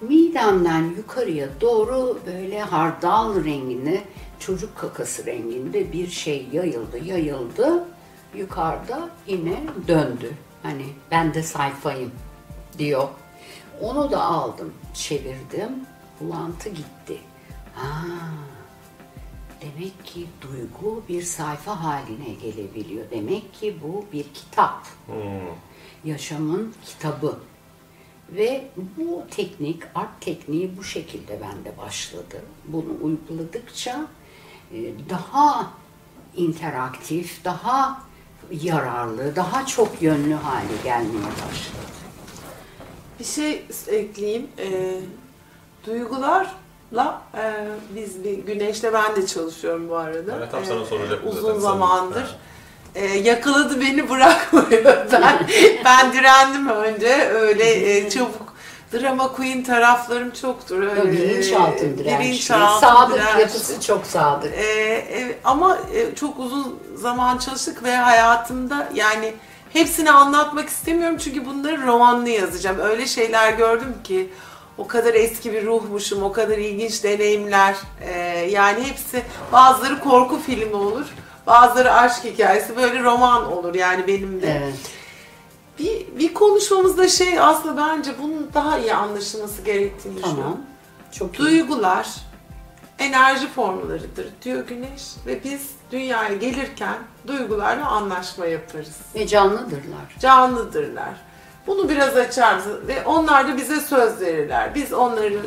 Midemden 0.00 0.82
yukarıya 0.96 1.48
doğru 1.60 2.18
böyle 2.26 2.60
hardal 2.60 3.44
renginde, 3.44 4.02
çocuk 4.38 4.76
kakası 4.76 5.26
renginde 5.26 5.92
bir 5.92 6.10
şey 6.10 6.46
yayıldı, 6.52 6.98
yayıldı. 7.04 7.84
Yukarıda 8.34 9.10
yine 9.26 9.62
döndü. 9.88 10.34
Hani 10.62 10.86
ben 11.10 11.34
de 11.34 11.42
sayfayım 11.42 12.12
diyor. 12.78 13.08
Onu 13.80 14.10
da 14.10 14.22
aldım, 14.22 14.74
çevirdim. 14.94 15.70
Bulantı 16.20 16.68
gitti. 16.68 17.18
Ha, 17.74 18.04
demek 19.60 20.04
ki 20.04 20.26
duygu 20.40 21.02
bir 21.08 21.22
sayfa 21.22 21.84
haline 21.84 22.34
gelebiliyor. 22.42 23.10
Demek 23.10 23.54
ki 23.54 23.76
bu 23.82 24.04
bir 24.12 24.24
kitap. 24.34 24.86
Yaşamın 26.04 26.74
kitabı. 26.84 27.38
Ve 28.30 28.68
bu 28.96 29.22
teknik, 29.30 29.82
art 29.94 30.20
tekniği 30.20 30.76
bu 30.78 30.84
şekilde 30.84 31.40
bende 31.40 31.78
başladı. 31.78 32.42
Bunu 32.68 32.96
uyguladıkça 33.02 34.06
e, 34.74 34.78
daha 35.10 35.72
interaktif, 36.36 37.44
daha 37.44 38.02
yararlı, 38.62 39.36
daha 39.36 39.66
çok 39.66 40.02
yönlü 40.02 40.34
hale 40.34 40.76
gelmeye 40.84 41.24
başladı. 41.24 41.82
Bir 43.20 43.24
şey 43.24 43.64
ekleyeyim. 43.88 44.46
Ee, 44.58 44.94
duygularla 45.86 47.22
e, 47.34 47.42
biz 47.96 48.24
bir 48.24 48.38
Güneş'le 48.38 48.84
ben 48.84 49.16
de 49.16 49.26
çalışıyorum 49.26 49.88
bu 49.88 49.96
arada. 49.96 50.34
Evet, 50.38 50.50
tam 50.52 50.64
sana 50.64 50.84
soracaktım 50.84 51.30
uzun 51.30 51.42
zaten. 51.48 51.60
zamandır. 51.60 52.36
Ee, 52.94 53.06
yakaladı 53.06 53.80
beni 53.80 54.10
bırakmıyor. 54.10 54.66
Ben, 55.12 55.46
ben 55.84 56.12
direndim 56.12 56.68
önce 56.68 57.28
öyle 57.28 57.96
e, 57.96 58.10
çabuk. 58.10 58.41
Drama 58.92 59.32
queen 59.32 59.62
taraflarım 59.64 60.30
çoktur. 60.30 60.82
Öyle, 60.82 61.12
Bilinçaltı 61.12 61.84
e, 61.86 61.98
dirençli. 61.98 62.24
bilinçaltı 62.24 62.86
Sadık 62.86 63.14
dirençli. 63.14 63.40
yapısı 63.40 63.80
çok 63.80 64.06
sadık. 64.06 64.52
Ee, 64.54 65.06
evet, 65.12 65.38
ama 65.44 65.78
e, 65.94 66.14
çok 66.14 66.38
uzun 66.38 66.80
zaman 66.96 67.38
çalıştık 67.38 67.82
ve 67.84 67.96
hayatımda 67.96 68.88
yani 68.94 69.32
hepsini 69.72 70.10
anlatmak 70.10 70.68
istemiyorum 70.68 71.16
çünkü 71.18 71.46
bunları 71.46 71.86
romanlı 71.86 72.28
yazacağım. 72.28 72.78
Öyle 72.80 73.06
şeyler 73.06 73.52
gördüm 73.52 73.94
ki 74.04 74.32
o 74.78 74.86
kadar 74.86 75.14
eski 75.14 75.52
bir 75.52 75.66
ruhmuşum, 75.66 76.22
o 76.22 76.32
kadar 76.32 76.58
ilginç 76.58 77.04
deneyimler. 77.04 77.74
Ee, 78.00 78.18
yani 78.50 78.84
hepsi 78.84 79.22
bazıları 79.52 80.00
korku 80.00 80.40
filmi 80.46 80.76
olur, 80.76 81.04
bazıları 81.46 81.92
aşk 81.92 82.24
hikayesi 82.24 82.76
böyle 82.76 83.02
roman 83.02 83.52
olur 83.52 83.74
yani 83.74 84.06
benim 84.06 84.42
de. 84.42 84.60
Evet. 84.62 84.74
Bir, 85.78 86.06
bir 86.18 86.34
konuşmamızda 86.34 87.08
şey 87.08 87.40
aslında 87.40 87.76
bence 87.76 88.10
bunun 88.22 88.50
daha 88.54 88.78
iyi 88.78 88.94
anlaşılması 88.94 89.62
gerektiğini 89.62 90.20
Tamam. 90.20 90.30
düşünüyorum. 90.36 90.60
Çok 91.12 91.34
iyi. 91.34 91.38
Duygular 91.38 92.08
enerji 92.98 93.48
formlarıdır 93.48 94.26
diyor 94.42 94.66
Güneş 94.66 95.02
ve 95.26 95.44
biz 95.44 95.70
dünyaya 95.92 96.34
gelirken 96.34 96.94
duygularla 97.26 97.86
anlaşma 97.86 98.46
yaparız. 98.46 98.96
Ve 99.14 99.26
canlıdırlar. 99.26 100.16
Canlıdırlar. 100.20 101.14
Bunu 101.66 101.88
biraz 101.88 102.16
açar 102.16 102.54
mısın? 102.56 102.80
Ve 102.86 103.04
onlar 103.04 103.48
da 103.48 103.56
bize 103.56 103.80
söz 103.80 104.20
verirler. 104.20 104.74
Biz 104.74 104.92
onların 104.92 105.42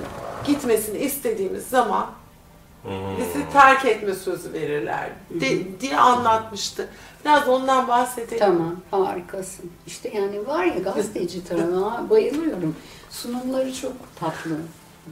gitmesini 0.48 0.98
istediğimiz 0.98 1.68
zaman 1.68 2.06
bizi 3.20 3.52
terk 3.54 3.86
etme 3.86 4.14
sözü 4.14 4.54
verirler 4.54 5.10
de- 5.30 5.82
diye 5.82 5.98
anlatmıştı. 5.98 6.90
Biraz 7.26 7.48
ondan 7.48 7.88
bahsedelim. 7.88 8.40
Tamam, 8.40 8.76
harikasın. 8.92 9.72
İşte 9.88 10.12
yani 10.16 10.48
var 10.48 10.66
ya 10.66 10.80
gazeteci 10.80 11.44
tarafına 11.44 12.10
bayılıyorum. 12.10 12.76
Sunumları 13.10 13.74
çok 13.74 13.94
tatlı 14.20 14.58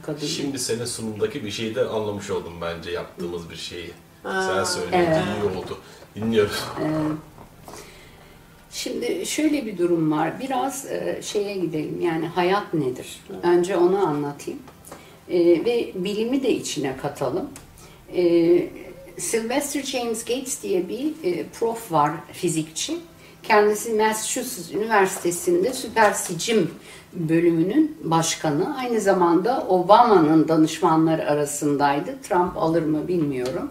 kadın. 0.02 0.26
Şimdi 0.26 0.58
senin 0.58 0.84
sunumdaki 0.84 1.44
bir 1.44 1.50
şeyi 1.50 1.74
de 1.74 1.84
anlamış 1.84 2.30
oldum 2.30 2.52
bence 2.60 2.90
yaptığımız 2.90 3.50
bir 3.50 3.56
şeyi. 3.56 3.90
Sen 4.22 4.30
Aa, 4.30 4.64
söyleyince 4.64 4.96
evet. 4.98 5.22
iyi 5.42 5.58
oldu. 5.58 5.78
Dinliyoruz. 6.14 6.64
Şimdi 8.70 9.26
şöyle 9.26 9.66
bir 9.66 9.78
durum 9.78 10.12
var. 10.12 10.40
Biraz 10.40 10.86
e, 10.86 11.20
şeye 11.22 11.54
gidelim. 11.56 12.00
Yani 12.00 12.26
hayat 12.26 12.74
nedir? 12.74 13.20
Önce 13.42 13.76
onu 13.76 14.06
anlatayım. 14.06 14.60
E, 15.28 15.38
ve 15.64 15.92
bilimi 15.94 16.42
de 16.42 16.50
içine 16.52 16.96
katalım. 16.96 17.50
Sylvester 19.18 19.82
James 19.82 20.24
Gates 20.24 20.62
diye 20.62 20.88
bir 20.88 21.06
e, 21.22 21.46
prof 21.58 21.92
var, 21.92 22.10
fizikçi. 22.32 22.96
Kendisi 23.42 23.92
Massachusetts 23.94 24.72
Üniversitesi'nde 24.72 25.72
süper 25.72 26.12
sicim 26.12 26.70
bölümünün 27.12 27.96
başkanı. 28.04 28.76
Aynı 28.78 29.00
zamanda 29.00 29.66
Obama'nın 29.68 30.48
danışmanları 30.48 31.30
arasındaydı. 31.30 32.18
Trump 32.22 32.56
alır 32.56 32.82
mı 32.82 33.08
bilmiyorum. 33.08 33.70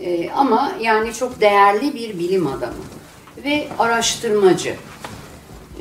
E, 0.00 0.30
ama 0.30 0.72
yani 0.80 1.12
çok 1.12 1.40
değerli 1.40 1.94
bir 1.94 2.18
bilim 2.18 2.46
adamı 2.46 2.84
ve 3.44 3.68
araştırmacı. 3.78 4.74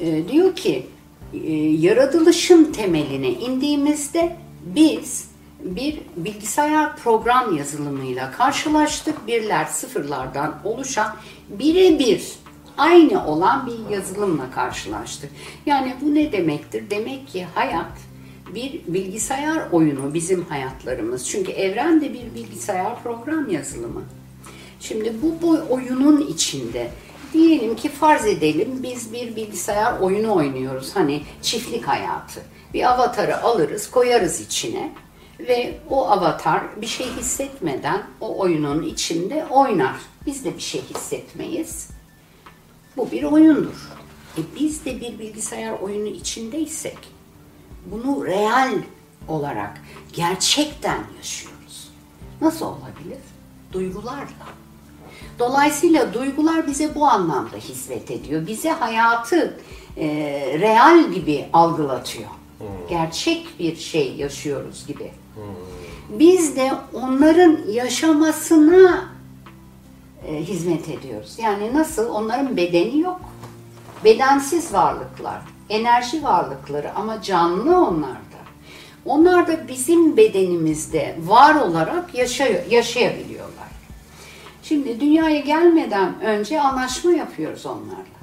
E, 0.01 0.27
diyor 0.27 0.55
ki 0.55 0.87
e, 1.33 1.53
yaratılışın 1.55 2.71
temeline 2.71 3.29
indiğimizde 3.29 4.35
biz 4.65 5.28
bir 5.59 5.99
bilgisayar 6.17 6.95
program 6.95 7.57
yazılımıyla 7.57 8.31
karşılaştık. 8.31 9.27
Birler 9.27 9.65
sıfırlardan 9.65 10.55
oluşan 10.63 11.15
birebir 11.49 12.33
aynı 12.77 13.27
olan 13.27 13.67
bir 13.67 13.95
yazılımla 13.95 14.51
karşılaştık. 14.51 15.29
Yani 15.65 15.95
bu 16.01 16.15
ne 16.15 16.31
demektir? 16.31 16.89
Demek 16.89 17.27
ki 17.27 17.47
hayat 17.55 17.91
bir 18.55 18.81
bilgisayar 18.87 19.67
oyunu 19.71 20.13
bizim 20.13 20.45
hayatlarımız. 20.45 21.29
Çünkü 21.29 21.51
evren 21.51 22.01
de 22.01 22.13
bir 22.13 22.35
bilgisayar 22.35 23.03
program 23.03 23.49
yazılımı. 23.49 24.03
Şimdi 24.79 25.13
bu, 25.21 25.41
bu 25.41 25.59
oyunun 25.69 26.27
içinde 26.27 26.91
diyelim 27.33 27.75
ki 27.75 27.89
farz 27.89 28.25
edelim 28.25 28.79
biz 28.83 29.13
bir 29.13 29.35
bilgisayar 29.35 29.99
oyunu 29.99 30.35
oynuyoruz. 30.35 30.95
Hani 30.95 31.21
çiftlik 31.41 31.87
hayatı. 31.87 32.41
Bir 32.73 32.91
avatarı 32.93 33.43
alırız 33.43 33.91
koyarız 33.91 34.41
içine 34.41 34.91
ve 35.39 35.79
o 35.89 36.07
avatar 36.07 36.81
bir 36.81 36.87
şey 36.87 37.07
hissetmeden 37.07 38.03
o 38.21 38.39
oyunun 38.39 38.83
içinde 38.83 39.45
oynar. 39.49 39.95
Biz 40.25 40.45
de 40.45 40.55
bir 40.55 40.61
şey 40.61 40.81
hissetmeyiz. 40.81 41.89
Bu 42.97 43.11
bir 43.11 43.23
oyundur. 43.23 43.89
E 44.37 44.41
biz 44.59 44.85
de 44.85 45.01
bir 45.01 45.19
bilgisayar 45.19 45.71
oyunu 45.71 46.07
içindeysek 46.07 46.97
bunu 47.85 48.25
real 48.25 48.73
olarak 49.27 49.81
gerçekten 50.13 50.99
yaşıyoruz. 51.17 51.89
Nasıl 52.41 52.65
olabilir? 52.65 53.19
Duygularla. 53.71 54.49
Dolayısıyla 55.39 56.13
duygular 56.13 56.67
bize 56.67 56.95
bu 56.95 57.05
anlamda 57.05 57.57
hizmet 57.57 58.11
ediyor. 58.11 58.47
Bize 58.47 58.71
hayatı 58.71 59.59
e, 59.97 60.07
real 60.59 61.11
gibi 61.11 61.45
algılatıyor. 61.53 62.29
Gerçek 62.89 63.59
bir 63.59 63.75
şey 63.75 64.15
yaşıyoruz 64.15 64.87
gibi. 64.87 65.11
Biz 66.09 66.55
de 66.55 66.71
onların 66.93 67.57
yaşamasına 67.71 69.09
e, 70.27 70.35
hizmet 70.35 70.89
ediyoruz. 70.89 71.35
Yani 71.37 71.73
nasıl? 71.73 72.09
Onların 72.09 72.57
bedeni 72.57 72.99
yok. 72.99 73.21
Bedensiz 74.03 74.73
varlıklar, 74.73 75.41
enerji 75.69 76.23
varlıkları 76.23 76.95
ama 76.95 77.21
canlı 77.21 77.77
onlar 77.77 78.09
da. 78.09 78.39
Onlar 79.05 79.47
da 79.47 79.67
bizim 79.67 80.17
bedenimizde 80.17 81.15
var 81.25 81.55
olarak 81.55 82.15
yaşıyor, 82.15 82.65
yaşayabiliyorlar. 82.69 83.67
Şimdi 84.63 84.99
dünyaya 84.99 85.39
gelmeden 85.39 86.21
önce 86.21 86.61
anlaşma 86.61 87.11
yapıyoruz 87.11 87.65
onlarla. 87.65 88.18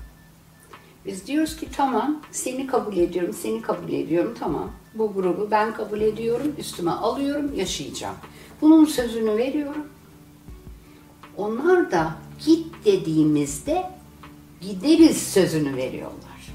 Biz 1.06 1.26
diyoruz 1.26 1.56
ki 1.56 1.68
tamam 1.76 2.20
seni 2.30 2.66
kabul 2.66 2.96
ediyorum, 2.96 3.34
seni 3.34 3.62
kabul 3.62 3.92
ediyorum 3.92 4.34
tamam. 4.40 4.70
Bu 4.94 5.12
grubu 5.12 5.48
ben 5.50 5.74
kabul 5.74 6.00
ediyorum, 6.00 6.54
üstüme 6.58 6.90
alıyorum, 6.90 7.54
yaşayacağım. 7.54 8.14
Bunun 8.60 8.84
sözünü 8.84 9.36
veriyorum. 9.36 9.86
Onlar 11.36 11.90
da 11.90 12.16
git 12.46 12.66
dediğimizde 12.84 13.90
gideriz 14.60 15.22
sözünü 15.22 15.76
veriyorlar. 15.76 16.52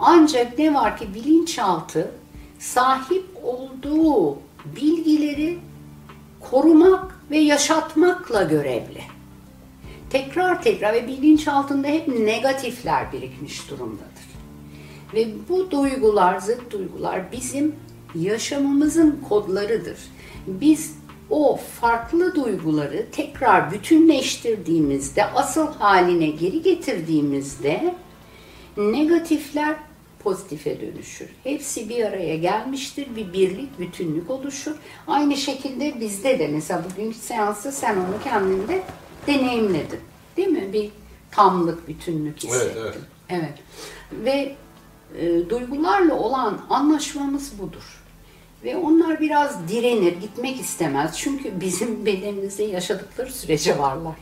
Ancak 0.00 0.58
ne 0.58 0.74
var 0.74 0.96
ki 0.96 1.14
bilinçaltı 1.14 2.10
sahip 2.58 3.26
olduğu 3.42 4.38
bilgileri 4.76 5.58
korumak 6.40 7.20
ve 7.30 7.38
yaşatmakla 7.38 8.42
görevli. 8.42 9.11
Tekrar 10.12 10.62
tekrar 10.62 10.94
ve 10.94 11.06
bilinçaltında 11.06 11.88
hep 11.88 12.08
negatifler 12.08 13.12
birikmiş 13.12 13.70
durumdadır. 13.70 14.32
Ve 15.14 15.26
bu 15.48 15.70
duygular, 15.70 16.38
zıt 16.38 16.70
duygular 16.70 17.32
bizim 17.32 17.76
yaşamımızın 18.14 19.20
kodlarıdır. 19.28 19.98
Biz 20.46 20.96
o 21.30 21.60
farklı 21.80 22.34
duyguları 22.34 23.06
tekrar 23.12 23.72
bütünleştirdiğimizde, 23.72 25.24
asıl 25.24 25.66
haline 25.66 26.26
geri 26.26 26.62
getirdiğimizde 26.62 27.94
negatifler 28.76 29.76
pozitife 30.18 30.80
dönüşür. 30.80 31.28
Hepsi 31.44 31.88
bir 31.88 32.04
araya 32.04 32.36
gelmiştir, 32.36 33.16
bir 33.16 33.32
birlik, 33.32 33.78
bütünlük 33.78 34.30
oluşur. 34.30 34.74
Aynı 35.06 35.36
şekilde 35.36 36.00
bizde 36.00 36.38
de 36.38 36.48
mesela 36.48 36.84
bugünkü 36.90 37.18
seansta 37.18 37.72
sen 37.72 37.96
onu 37.96 38.22
kendinde 38.24 38.82
deneyimledin. 39.26 40.00
Değil 40.36 40.48
mi? 40.48 40.72
Bir 40.72 40.90
tamlık, 41.30 41.88
bütünlük 41.88 42.42
hissettin. 42.44 42.80
evet. 42.80 42.96
Evet. 43.28 43.58
Ve 44.12 44.56
e, 45.18 45.50
duygularla 45.50 46.14
olan 46.14 46.60
anlaşmamız 46.70 47.58
budur. 47.58 48.02
Ve 48.64 48.76
onlar 48.76 49.20
biraz 49.20 49.68
direnir, 49.68 50.12
gitmek 50.12 50.60
istemez. 50.60 51.18
Çünkü 51.18 51.60
bizim 51.60 52.06
bedenimizde 52.06 52.62
yaşadıkları 52.62 53.32
sürece 53.32 53.78
varlar. 53.78 54.16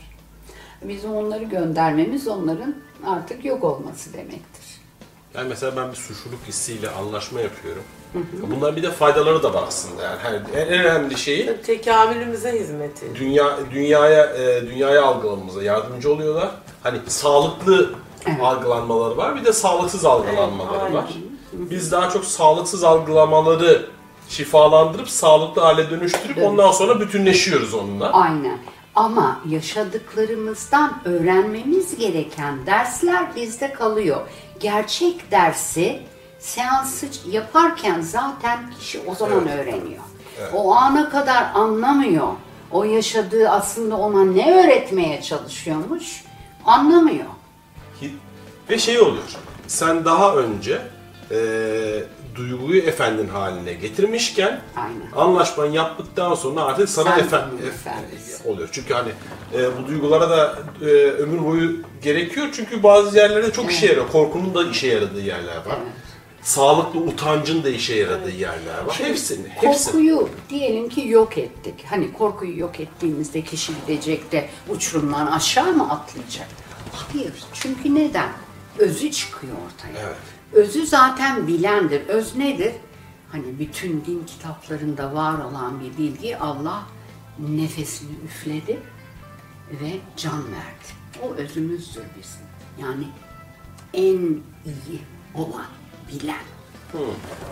Bizim 0.85 1.13
onları 1.13 1.45
göndermemiz 1.45 2.29
onların 2.29 2.75
artık 3.07 3.45
yok 3.45 3.65
olması 3.65 4.13
demektir. 4.13 4.81
Yani 5.35 5.49
mesela 5.49 5.77
ben 5.77 5.91
bir 5.91 5.97
suçluluk 5.97 6.41
hissiyle 6.49 6.91
anlaşma 6.91 7.41
yapıyorum. 7.41 7.83
Bunların 8.57 8.77
bir 8.77 8.83
de 8.83 8.91
faydaları 8.91 9.43
da 9.43 9.55
var 9.55 9.65
aslında 9.69 10.03
yani. 10.03 10.17
Hani 10.23 10.37
en, 10.57 10.69
önemli 10.69 11.19
şeyi 11.19 11.63
Tekamülümüze 11.63 12.53
hizmet 12.61 12.99
ediyor. 13.03 13.15
dünya 13.17 13.59
dünyaya 13.73 14.25
e, 14.27 14.67
dünyaya 14.71 15.05
algılamamıza 15.05 15.63
yardımcı 15.63 16.13
oluyorlar. 16.13 16.51
Hani 16.83 16.99
sağlıklı 17.07 17.95
Evet. 18.27 18.41
algılanmaları 18.43 19.17
var, 19.17 19.37
bir 19.37 19.45
de 19.45 19.53
sağlıksız 19.53 20.05
algılanmaları 20.05 20.83
Evet, 20.83 20.95
var. 20.95 21.05
Biz 21.53 21.93
daha 21.93 22.11
çok 22.11 22.25
sağlıksız 22.25 22.85
algılamaları 22.85 23.87
şifalandırıp 24.29 25.09
sağlıklı 25.09 25.63
hale 25.63 25.91
dönüştürüp 25.91 26.37
Dönüş- 26.37 26.47
ondan 26.47 26.73
sonra 26.73 27.01
bütünleşiyoruz 27.01 27.75
onunla. 27.75 28.13
Aynen. 28.13 28.59
Ama 28.95 29.41
yaşadıklarımızdan 29.49 30.93
öğrenmemiz 31.05 31.97
gereken 31.99 32.67
dersler 32.67 33.37
bizde 33.37 33.73
kalıyor. 33.73 34.21
Gerçek 34.61 35.31
dersi 35.31 36.01
seansı 36.41 37.07
yaparken 37.31 38.01
zaten 38.01 38.59
kişi 38.81 39.01
o 39.07 39.15
zaman 39.15 39.49
Evet. 39.49 39.59
öğreniyor. 39.59 40.03
O 40.55 40.75
ana 40.75 41.11
kadar 41.11 41.51
anlamıyor. 41.55 42.29
O 42.71 42.85
yaşadığı 42.85 43.49
aslında 43.49 43.97
ona 43.97 44.25
ne 44.25 44.65
öğretmeye 44.65 45.23
çalışıyormuş 45.23 46.25
anlamıyor. 46.65 47.25
Ve 48.71 48.79
şey 48.79 49.01
oluyor. 49.01 49.25
Sen 49.67 50.05
daha 50.05 50.35
önce 50.35 50.79
e, 51.31 51.39
duyguyu 52.35 52.83
efendin 52.83 53.29
haline 53.29 53.73
getirmişken 53.73 54.61
Aynen. 54.77 55.13
anlaşmayı 55.17 55.73
yaptıktan 55.73 56.35
sonra 56.35 56.61
artık 56.65 56.89
sana 56.89 57.11
Sen 57.11 57.19
efen, 57.19 57.43
bunun 57.53 57.61
ef- 57.63 57.65
efendisi. 57.69 58.49
oluyor. 58.49 58.69
Çünkü 58.73 58.95
hani 58.95 59.09
e, 59.55 59.59
bu 59.79 59.89
duygulara 59.89 60.31
da 60.31 60.59
e, 60.83 60.85
ömür 60.95 61.45
boyu 61.47 61.73
gerekiyor. 62.03 62.47
Çünkü 62.53 62.83
bazı 62.83 63.17
yerlerde 63.17 63.53
çok 63.53 63.73
işe 63.73 63.87
yarıyor. 63.87 64.09
Korkunun 64.13 64.55
da 64.55 64.65
işe 64.71 64.87
yaradığı 64.87 65.21
yerler 65.21 65.57
var. 65.57 65.79
Sağlıklı 66.43 67.01
utancın 67.01 67.65
da 67.65 67.69
işe 67.71 67.95
yaradığı 67.95 68.31
yerler 68.31 68.79
var. 68.85 68.99
Hepsini, 68.99 69.49
hepsini. 69.49 69.93
Korkuyu 69.93 70.29
diyelim 70.51 70.89
ki 70.89 71.09
yok 71.09 71.39
ettik. 71.39 71.85
Hani 71.91 72.13
korkuyu 72.13 72.59
yok 72.59 72.81
ettiğimizde 72.81 73.43
kişi 73.43 73.73
gidecek 73.81 74.33
de 74.33 74.49
uçurumdan 74.69 75.27
aşağı 75.27 75.73
mı 75.73 75.91
atlayacak? 75.91 76.49
Hayır. 76.93 77.33
Çünkü 77.53 77.95
neden? 77.95 78.29
Özü 78.79 79.11
çıkıyor 79.11 79.53
ortaya. 79.67 80.07
Evet. 80.07 80.17
Özü 80.53 80.87
zaten 80.87 81.47
bilendir. 81.47 82.09
Öz 82.09 82.37
nedir? 82.37 82.73
Hani 83.33 83.59
bütün 83.59 84.05
din 84.05 84.25
kitaplarında 84.27 85.15
var 85.15 85.45
olan 85.45 85.81
bir 85.81 85.99
bilgi 85.99 86.39
Allah 86.39 86.83
nefesini 87.39 88.11
üfledi 88.25 88.79
ve 89.71 89.91
can 90.17 90.45
verdi. 90.53 90.91
O 91.23 91.35
özümüzdür 91.35 92.03
bizim. 92.19 92.41
Yani 92.81 93.07
en 93.95 94.19
iyi 94.67 95.01
olan, 95.35 95.67
bilen. 96.13 96.37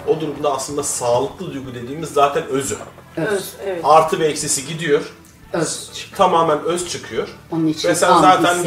O 0.06 0.20
durumda 0.20 0.54
aslında 0.54 0.82
sağlıklı 0.82 1.54
duygu 1.54 1.74
dediğimiz 1.74 2.08
zaten 2.08 2.46
özü. 2.46 2.76
Öz, 3.16 3.52
evet. 3.66 3.80
Artı 3.84 4.20
ve 4.20 4.26
eksisi 4.26 4.66
gidiyor. 4.66 5.12
Öz. 5.52 5.90
Tamamen 6.16 6.62
öz 6.64 6.88
çıkıyor. 6.88 7.28
Onun 7.50 7.66
için 7.66 7.88
Ve 7.88 7.94
sen 7.94 8.18
zaten. 8.18 8.64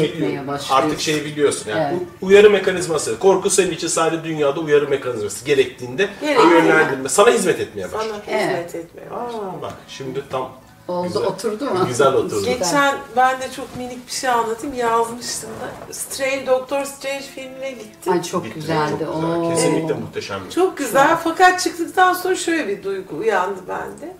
Artık 0.70 1.00
şeyi 1.00 1.24
biliyorsun. 1.24 1.70
Yani 1.70 1.80
Evet. 1.98 2.08
uyarı 2.22 2.50
mekanizması. 2.50 3.18
Korku 3.18 3.50
senin 3.50 3.70
için 3.70 3.88
sadece 3.88 4.24
dünyada 4.24 4.60
uyarı 4.60 4.88
mekanizması 4.88 5.44
gerektiğinde 5.44 6.08
o 6.22 6.42
yönlendirme. 6.50 7.08
Sana 7.08 7.30
hizmet 7.30 7.60
etmeye 7.60 7.92
başlıyor. 7.92 8.04
Sana 8.26 8.38
hizmet 8.38 8.56
Evet. 8.56 8.74
etmiyor. 8.74 9.10
Aa. 9.10 9.62
Bak 9.62 9.74
şimdi 9.88 10.22
tam 10.30 10.52
Oldu, 10.88 11.06
güzel, 11.08 11.22
oturdu 11.22 11.64
mu? 11.70 11.86
Güzel 11.86 12.12
oturdu. 12.14 12.44
Geçen 12.44 12.94
ben 13.16 13.40
de 13.40 13.50
çok 13.56 13.76
minik 13.76 14.06
bir 14.06 14.12
şey 14.12 14.30
anlatayım. 14.30 14.76
Yazmıştım 14.76 15.50
da. 15.50 15.92
Strange, 15.92 16.46
Doctor 16.46 16.84
Strange 16.84 17.22
filmine 17.22 17.70
gittim. 17.70 18.12
Ay 18.12 18.22
çok 18.22 18.44
Bitti, 18.44 18.54
güzeldi. 18.54 18.90
çok 18.90 18.98
güzel. 18.98 19.08
Oo. 19.36 19.50
Kesinlikle 19.54 19.94
muhteşem 19.94 20.44
bir 20.46 20.50
Çok 20.50 20.76
güzel 20.78 21.16
fakat 21.24 21.60
çıktıktan 21.60 22.12
sonra 22.14 22.36
şöyle 22.36 22.68
bir 22.68 22.82
duygu 22.82 23.16
uyandı 23.16 23.60
bende. 23.68 24.16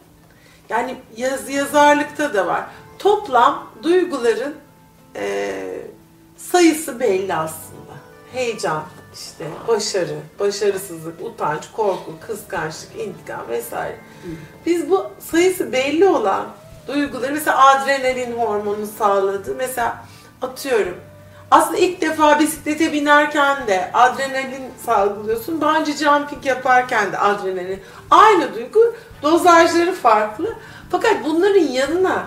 Yani 0.69 0.97
yaz, 1.17 1.49
yazarlıkta 1.51 2.35
da 2.35 2.47
var. 2.47 2.67
Toplam 2.99 3.67
duyguların 3.83 4.55
eee, 5.15 5.87
sayısı 6.37 7.01
belli 7.01 7.35
aslında. 7.35 7.93
Heyecan, 8.33 8.83
işte 9.15 9.45
başarı, 9.69 10.19
başarısızlık, 10.41 11.21
utanç, 11.23 11.63
korku, 11.73 12.13
kıskançlık, 12.27 12.97
intikam 12.97 13.49
vesaire. 13.49 13.97
Biz 14.67 14.91
bu 14.91 15.11
sayısı 15.31 15.73
belli 15.73 16.09
olan 16.09 16.47
duyguları 16.89 17.33
mesela 17.33 17.67
adrenalin 17.67 18.33
hormonu 18.33 18.87
sağladı. 18.99 19.55
Mesela 19.59 20.05
atıyorum 20.43 20.97
aslında 21.53 21.79
ilk 21.79 22.01
defa 22.01 22.41
bisiklete 22.41 22.93
binerken 22.93 23.67
de 23.67 23.91
adrenalin 23.95 24.71
salgılıyorsun. 24.87 25.61
Bungee 25.61 25.97
jumping 25.97 26.47
yaparken 26.47 27.13
de 27.13 27.19
adrenalin. 27.19 27.83
Aynı 28.11 28.55
duygu, 28.55 28.95
dozajları 29.23 29.95
farklı. 29.95 30.55
Fakat 30.91 31.25
bunların 31.25 31.61
yanına 31.61 32.25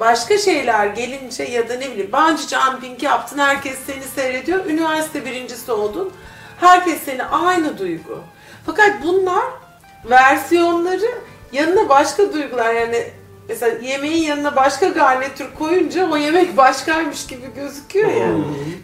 başka 0.00 0.38
şeyler 0.38 0.86
gelince 0.86 1.44
ya 1.44 1.68
da 1.68 1.74
ne 1.74 1.90
bileyim 1.90 2.12
bungee 2.12 2.48
jumping 2.48 3.02
yaptın, 3.02 3.38
herkes 3.38 3.78
seni 3.86 4.02
seyrediyor. 4.02 4.66
Üniversite 4.66 5.24
birincisi 5.24 5.72
oldun. 5.72 6.12
Herkes 6.60 7.02
seni 7.02 7.24
aynı 7.24 7.78
duygu. 7.78 8.20
Fakat 8.66 8.92
bunlar 9.04 9.44
versiyonları 10.10 11.10
yanına 11.52 11.88
başka 11.88 12.32
duygular 12.32 12.74
yani 12.74 13.04
mesela 13.48 13.78
yemeğin 13.82 14.22
yanına 14.22 14.56
başka 14.56 14.88
garnitür 14.88 15.46
koyunca 15.58 16.10
o 16.10 16.16
yemek 16.16 16.56
başkaymış 16.56 17.26
gibi 17.26 17.46
gözüküyor 17.56 18.10
ya. 18.12 18.28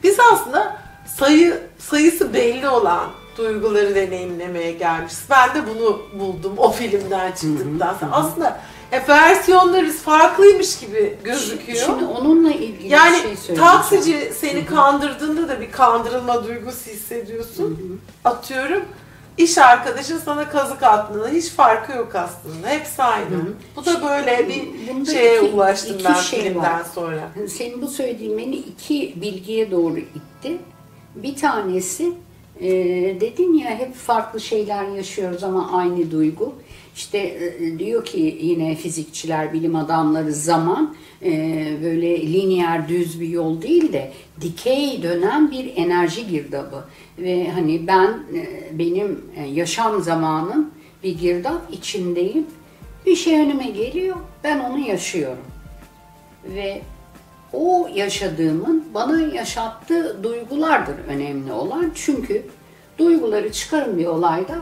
Biz 0.03 0.17
aslında 0.33 0.77
sayı 1.19 1.61
sayısı 1.79 2.35
belli 2.35 2.69
olan 2.69 3.11
duyguları 3.37 3.95
deneyimlemeye 3.95 4.73
gelmişiz. 4.73 5.25
Ben 5.31 5.55
de 5.55 5.63
bunu 5.75 6.03
buldum 6.21 6.53
o 6.57 6.71
filmden 6.73 7.33
çıktıktan 7.33 7.97
sonra. 8.01 8.13
Aslında 8.13 8.61
E, 8.93 9.09
versiyonlarız 9.09 9.99
farklıymış 10.03 10.79
gibi 10.79 11.19
gözüküyor. 11.25 11.79
Şimdi 11.87 12.05
onunla 12.05 12.51
ilgili 12.51 12.93
yani 12.93 13.17
bir 13.17 13.23
şey 13.23 13.37
söyleyeceğim. 13.37 13.61
taksici 13.61 14.33
seni 14.41 14.67
kandırdığında 14.67 15.49
da 15.49 15.61
bir 15.61 15.73
kandırılma 15.73 16.45
duygusu 16.45 16.91
hissediyorsun. 16.91 18.01
Atıyorum. 18.25 18.83
İş 19.41 19.59
arkadaşın 19.59 20.19
sana 20.19 20.49
kazık 20.49 20.83
attığında 20.83 21.29
hiç 21.29 21.49
farkı 21.51 21.93
yok 21.93 22.15
aslında. 22.15 22.69
Hepsi 22.69 23.03
aynı. 23.03 23.27
Bu 23.77 23.87
da 23.87 24.03
böyle 24.03 24.49
bir 24.49 24.63
Bunda 24.95 25.11
şeye 25.13 25.37
iki- 25.43 25.55
ulaştım 25.55 25.95
iki 25.95 26.05
ben 26.05 26.15
şey 26.15 26.41
filmden 26.43 26.63
var. 26.63 26.83
sonra. 26.95 27.31
Senin 27.49 27.83
bu 27.83 27.89
söylediğin 27.89 28.39
beni 28.39 28.57
iki 28.57 29.15
bilgiye 29.21 29.71
doğru 29.71 29.99
itti. 29.99 30.57
Bir 31.15 31.37
tanesi 31.37 32.13
e, 32.61 32.69
dedin 33.21 33.55
ya 33.55 33.71
hep 33.71 33.95
farklı 33.95 34.41
şeyler 34.41 34.85
yaşıyoruz 34.89 35.45
ama 35.45 35.73
aynı 35.73 36.11
duygu. 36.11 36.55
İşte 36.97 37.19
e, 37.19 37.79
diyor 37.79 38.05
ki 38.05 38.39
yine 38.41 38.75
fizikçiler, 38.77 39.53
bilim 39.53 39.77
adamları 39.77 40.33
zaman 40.33 40.95
e, 41.23 41.31
böyle 41.85 42.33
lineer 42.33 42.89
düz 42.89 43.21
bir 43.21 43.29
yol 43.29 43.63
değil 43.63 43.93
de 43.93 44.13
dikey 44.41 45.03
dönen 45.03 45.51
bir 45.51 45.73
enerji 45.77 46.27
girdabı. 46.27 46.85
Ve 47.23 47.51
hani 47.51 47.87
ben 47.87 48.09
e, 48.09 48.69
benim 48.79 49.25
e, 49.37 49.43
yaşam 49.45 50.03
zamanım 50.03 50.71
bir 51.03 51.19
girdap 51.19 51.63
içindeyim. 51.73 52.47
Bir 53.07 53.17
şey 53.17 53.41
önüme 53.41 53.65
geliyor, 53.65 54.17
ben 54.45 54.59
onu 54.59 54.79
yaşıyorum 54.79 55.45
ve 56.45 56.83
o 57.53 57.89
yaşadığımın 57.95 58.85
bana 58.95 59.21
yaşattığı 59.21 60.23
duygulardır 60.23 60.95
önemli 61.09 61.53
olan. 61.53 61.93
Çünkü 61.95 62.47
duyguları 62.99 63.53
çıkarın 63.53 63.99
bir 63.99 64.07
olayda 64.07 64.55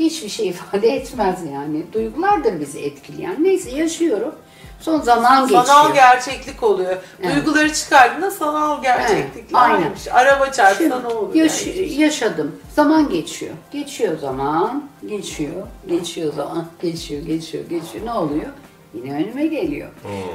hiçbir 0.00 0.28
şey 0.28 0.48
ifade 0.48 0.88
etmez 0.88 1.40
yani. 1.52 1.82
Duygulardır 1.92 2.60
bizi 2.60 2.80
etkileyen. 2.80 3.44
Neyse 3.44 3.70
yaşıyorum. 3.70 4.34
Son 4.82 5.00
zaman 5.00 5.42
geçiyor. 5.42 5.64
Sanal 5.64 5.94
gerçeklik 5.94 6.62
oluyor. 6.62 6.96
Evet. 7.22 7.36
Duyguları 7.36 7.72
çıkardığında 7.74 8.30
sanal 8.30 8.82
gerçeklik 8.82 9.34
Evet, 9.36 9.44
aynen. 9.54 9.82
varmış. 9.84 10.08
Araba 10.12 10.52
çarpsa 10.52 10.74
Şimdi 10.74 11.02
ne 11.02 11.06
olur? 11.06 11.34
yaş- 11.34 11.66
yani? 11.66 11.92
yaşadım. 11.92 12.56
Zaman 12.76 13.08
geçiyor. 13.08 13.52
Geçiyor 13.72 14.18
zaman. 14.18 14.84
Geçiyor. 15.08 15.66
Geçiyor 15.88 16.32
zaman. 16.34 16.66
Geçiyor, 16.82 17.22
geçiyor, 17.22 17.64
geçiyor. 17.64 18.06
Ne 18.06 18.12
oluyor? 18.12 18.46
Yine 18.94 19.14
önüme 19.14 19.46
geliyor. 19.46 19.88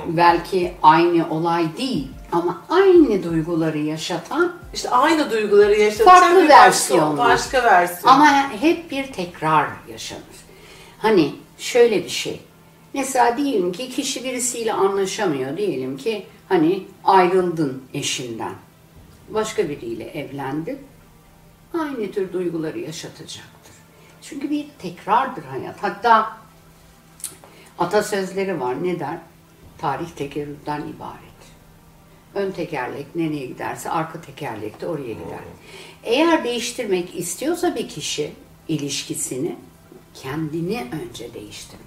Belki 0.08 0.74
aynı 0.84 1.30
olay 1.30 1.66
değil 1.78 2.08
ama 2.32 2.62
aynı 2.70 3.24
duyguları 3.24 3.78
yaşatan 3.78 4.54
İşte 4.74 4.90
aynı 4.90 5.32
duyguları 5.32 5.76
yaşatacak 5.80 6.20
Farklı 6.20 6.38
bir 6.44 6.50
başka, 6.50 6.64
versiyonlar. 6.66 7.30
başka 7.30 7.64
versiyon. 7.64 8.14
Ama 8.14 8.50
hep 8.62 8.92
bir 8.92 9.14
tekrar 9.14 9.68
yaşanır. 9.92 10.22
Hani 10.98 11.36
şöyle 11.58 12.04
bir 12.04 12.10
şey. 12.10 12.42
Mesela 12.98 13.38
diyelim 13.38 13.72
ki 13.72 13.90
kişi 13.90 14.24
birisiyle 14.24 14.74
anlaşamıyor. 14.74 15.58
Diyelim 15.58 15.98
ki 15.98 16.26
hani 16.50 16.84
ayrıldın 17.04 17.84
eşinden. 17.94 18.54
Başka 19.30 19.70
biriyle 19.70 20.04
evlendin. 20.04 20.80
Aynı 21.74 22.12
tür 22.12 22.34
duyguları 22.34 22.80
yaşatacaktır. 22.80 23.74
Çünkü 24.22 24.50
bir 24.50 24.66
tekrardır 24.80 25.44
hayat. 25.44 25.84
Hatta 25.84 26.38
atasözleri 27.80 28.60
var. 28.60 28.84
Ne 28.84 29.00
der? 29.00 29.18
Tarih 29.78 30.10
tekerrürden 30.16 30.82
ibaret. 30.82 31.38
Ön 32.36 32.52
tekerlek 32.52 33.16
nereye 33.16 33.46
giderse 33.46 33.90
arka 33.90 34.22
tekerlek 34.22 34.82
de 34.82 34.88
oraya 34.88 35.14
gider. 35.14 35.40
Eğer 36.04 36.44
değiştirmek 36.44 37.16
istiyorsa 37.16 37.76
bir 37.76 37.90
kişi 37.90 38.34
ilişkisini 38.68 39.56
kendini 40.14 40.88
önce 40.92 41.34
değiştirmesi 41.34 41.87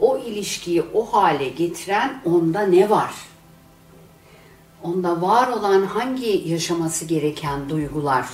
O 0.00 0.18
ilişkiyi 0.18 0.82
o 0.94 1.04
hale 1.12 1.48
getiren 1.48 2.20
onda 2.24 2.60
ne 2.62 2.90
var? 2.90 3.14
Onda 4.82 5.22
var 5.22 5.48
olan 5.48 5.82
hangi 5.86 6.42
yaşaması 6.48 7.04
gereken 7.04 7.68
duygular 7.68 8.26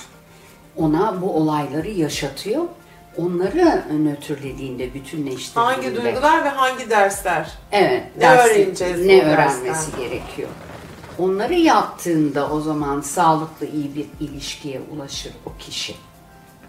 ona 0.77 1.21
bu 1.21 1.33
olayları 1.35 1.89
yaşatıyor? 1.89 2.63
Onları 3.17 3.83
nötrlediğinde, 4.03 4.93
bütünleştirdiğinde 4.93 5.65
hangi 5.65 5.95
duygular 5.95 6.43
ve 6.45 6.49
hangi 6.49 6.89
dersler? 6.89 7.51
Evet. 7.71 8.03
Ne 8.17 8.21
dersi- 8.23 8.49
öğreneceğiz 8.51 9.05
Ne 9.05 9.23
öğrenmesi 9.23 9.65
dersten? 9.65 9.99
gerekiyor. 9.99 10.49
Onları 11.19 11.53
yaptığında 11.53 12.49
o 12.49 12.61
zaman 12.61 13.01
sağlıklı 13.01 13.65
iyi 13.65 13.95
bir 13.95 14.05
ilişkiye 14.19 14.81
ulaşır 14.95 15.31
o 15.45 15.49
kişi. 15.59 15.95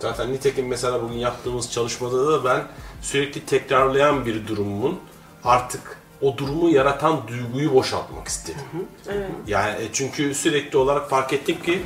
Zaten 0.00 0.32
nitekim 0.32 0.66
mesela 0.66 1.02
bugün 1.02 1.18
yaptığımız 1.18 1.72
çalışmada 1.72 2.32
da 2.32 2.44
ben 2.44 2.62
sürekli 3.02 3.46
tekrarlayan 3.46 4.26
bir 4.26 4.46
durumun 4.46 5.00
artık 5.44 5.98
o 6.22 6.38
durumu 6.38 6.70
yaratan 6.70 7.28
duyguyu 7.28 7.74
boşaltmak 7.74 8.28
istedim. 8.28 8.60
Evet. 9.08 9.30
Yani 9.46 9.82
e, 9.82 9.88
çünkü 9.92 10.34
sürekli 10.34 10.78
olarak 10.78 11.10
fark 11.10 11.32
ettim 11.32 11.62
ki 11.62 11.82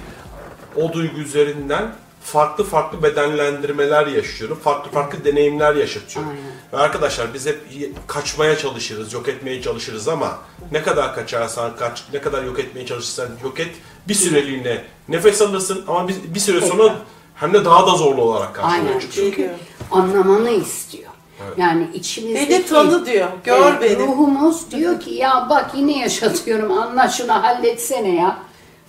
o 0.77 0.93
duygu 0.93 1.21
üzerinden 1.21 1.95
farklı 2.23 2.65
farklı 2.65 3.03
bedenlendirmeler 3.03 4.07
yaşıyorum. 4.07 4.59
Farklı 4.65 4.91
farklı 4.91 5.25
deneyimler 5.25 5.75
yaşatıyorum. 5.75 6.33
Ve 6.73 6.77
arkadaşlar 6.77 7.35
biz 7.35 7.47
hep 7.47 7.61
kaçmaya 8.07 8.59
çalışırız, 8.59 9.13
yok 9.13 9.29
etmeye 9.29 9.63
çalışırız 9.63 10.09
ama 10.09 10.39
ne 10.73 10.83
kadar 10.83 11.15
kaçarsan 11.15 11.77
kaç, 11.77 12.05
ne 12.13 12.21
kadar 12.21 12.45
yok 12.45 12.59
etmeye 12.59 12.87
çalışırsan 12.87 13.29
yok 13.45 13.61
et. 13.61 13.71
Bir 14.09 14.15
süreliğine 14.15 14.85
nefes 15.09 15.43
alırsın 15.43 15.85
ama 15.89 16.09
bir, 16.09 16.17
bir 16.35 16.41
süre 16.41 16.61
sonra. 16.61 16.97
Hem 17.41 17.53
de 17.53 17.65
daha 17.65 17.87
da 17.87 17.91
zorlu 17.91 18.23
olarak 18.23 18.55
karşına 18.55 18.73
Aynen. 18.73 18.99
çıkıyorsun. 18.99 19.33
Çünkü 19.37 19.51
anlamanı 19.91 20.51
istiyor. 20.51 21.11
Yani 21.57 21.89
içimizdeki... 21.95 22.51
Beni 22.51 22.67
tanı 22.67 23.07
diyor. 23.07 23.29
Gör 23.45 23.73
Evet, 23.73 23.83
beni. 23.83 24.07
Ruhumuz 24.07 24.71
diyor 24.71 25.01
ki 25.01 25.11
ya 25.11 25.47
bak 25.51 25.71
yine 25.75 25.99
yaşatıyorum 25.99 26.73
anla 26.73 27.09
şunu 27.09 27.33
halletsene 27.33 28.15
ya 28.15 28.39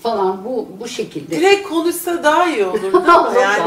falan 0.03 0.45
bu 0.45 0.67
bu 0.79 0.87
şekilde. 0.87 1.35
Direkt 1.35 1.69
konuşsa 1.69 2.23
daha 2.23 2.47
iyi 2.49 2.65
olurdu 2.65 3.03
ama 3.07 3.33
yani. 3.41 3.61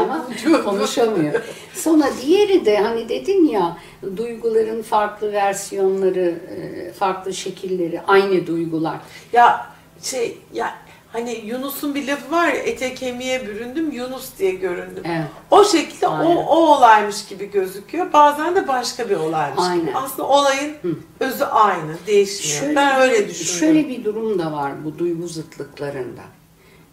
Ama 0.45 0.63
konuşamıyor. 0.63 1.41
Sonra 1.73 2.05
diğeri 2.21 2.65
de 2.65 2.77
hani 2.77 3.09
dedin 3.09 3.47
ya 3.47 3.77
duyguların 4.17 4.81
farklı 4.81 5.33
versiyonları, 5.33 6.39
e, 6.57 6.91
farklı 6.91 7.33
şekilleri, 7.33 8.01
aynı 8.07 8.47
duygular. 8.47 8.97
Ya 9.33 9.67
şey 10.01 10.37
ya 10.53 10.73
hani 11.15 11.41
Yunus'un 11.45 11.95
bir 11.95 12.07
lafı 12.07 12.31
var 12.31 12.47
ya 12.47 12.55
ete 12.55 12.93
kemiğe 12.93 13.47
büründüm 13.47 13.91
Yunus 13.91 14.37
diye 14.39 14.51
göründüm. 14.51 15.03
Evet. 15.05 15.25
O 15.51 15.63
şekilde 15.63 16.07
Aynen. 16.07 16.35
o, 16.35 16.39
o 16.39 16.77
olaymış 16.77 17.25
gibi 17.25 17.51
gözüküyor. 17.51 18.13
Bazen 18.13 18.55
de 18.55 18.67
başka 18.67 19.09
bir 19.09 19.15
olaymış 19.15 19.63
Aynen. 19.63 19.81
gibi. 19.81 19.95
Aslında 19.95 20.27
olayın 20.27 20.75
özü 21.19 21.43
aynı, 21.43 21.97
değişmiyor. 22.07 22.59
Şöyle, 22.59 22.75
ben 22.75 23.01
öyle 23.01 23.29
düşünüyorum. 23.29 23.59
Şöyle 23.59 23.89
bir 23.89 24.05
durum 24.05 24.39
da 24.39 24.51
var 24.51 24.85
bu 24.85 24.99
duygu 24.99 25.27
zıtlıklarında. 25.27 26.21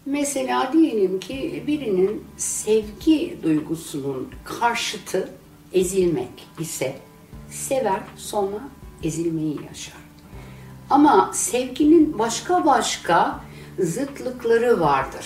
Mesela 0.05 0.73
diyelim 0.73 1.19
ki 1.19 1.63
birinin 1.67 2.23
sevgi 2.37 3.37
duygusunun 3.43 4.29
karşıtı 4.43 5.29
ezilmek 5.73 6.47
ise 6.59 6.95
sever 7.49 7.99
sonra 8.17 8.59
ezilmeyi 9.03 9.59
yaşar. 9.67 10.03
Ama 10.89 11.31
sevginin 11.33 12.19
başka 12.19 12.65
başka 12.65 13.39
zıtlıkları 13.79 14.79
vardır. 14.79 15.25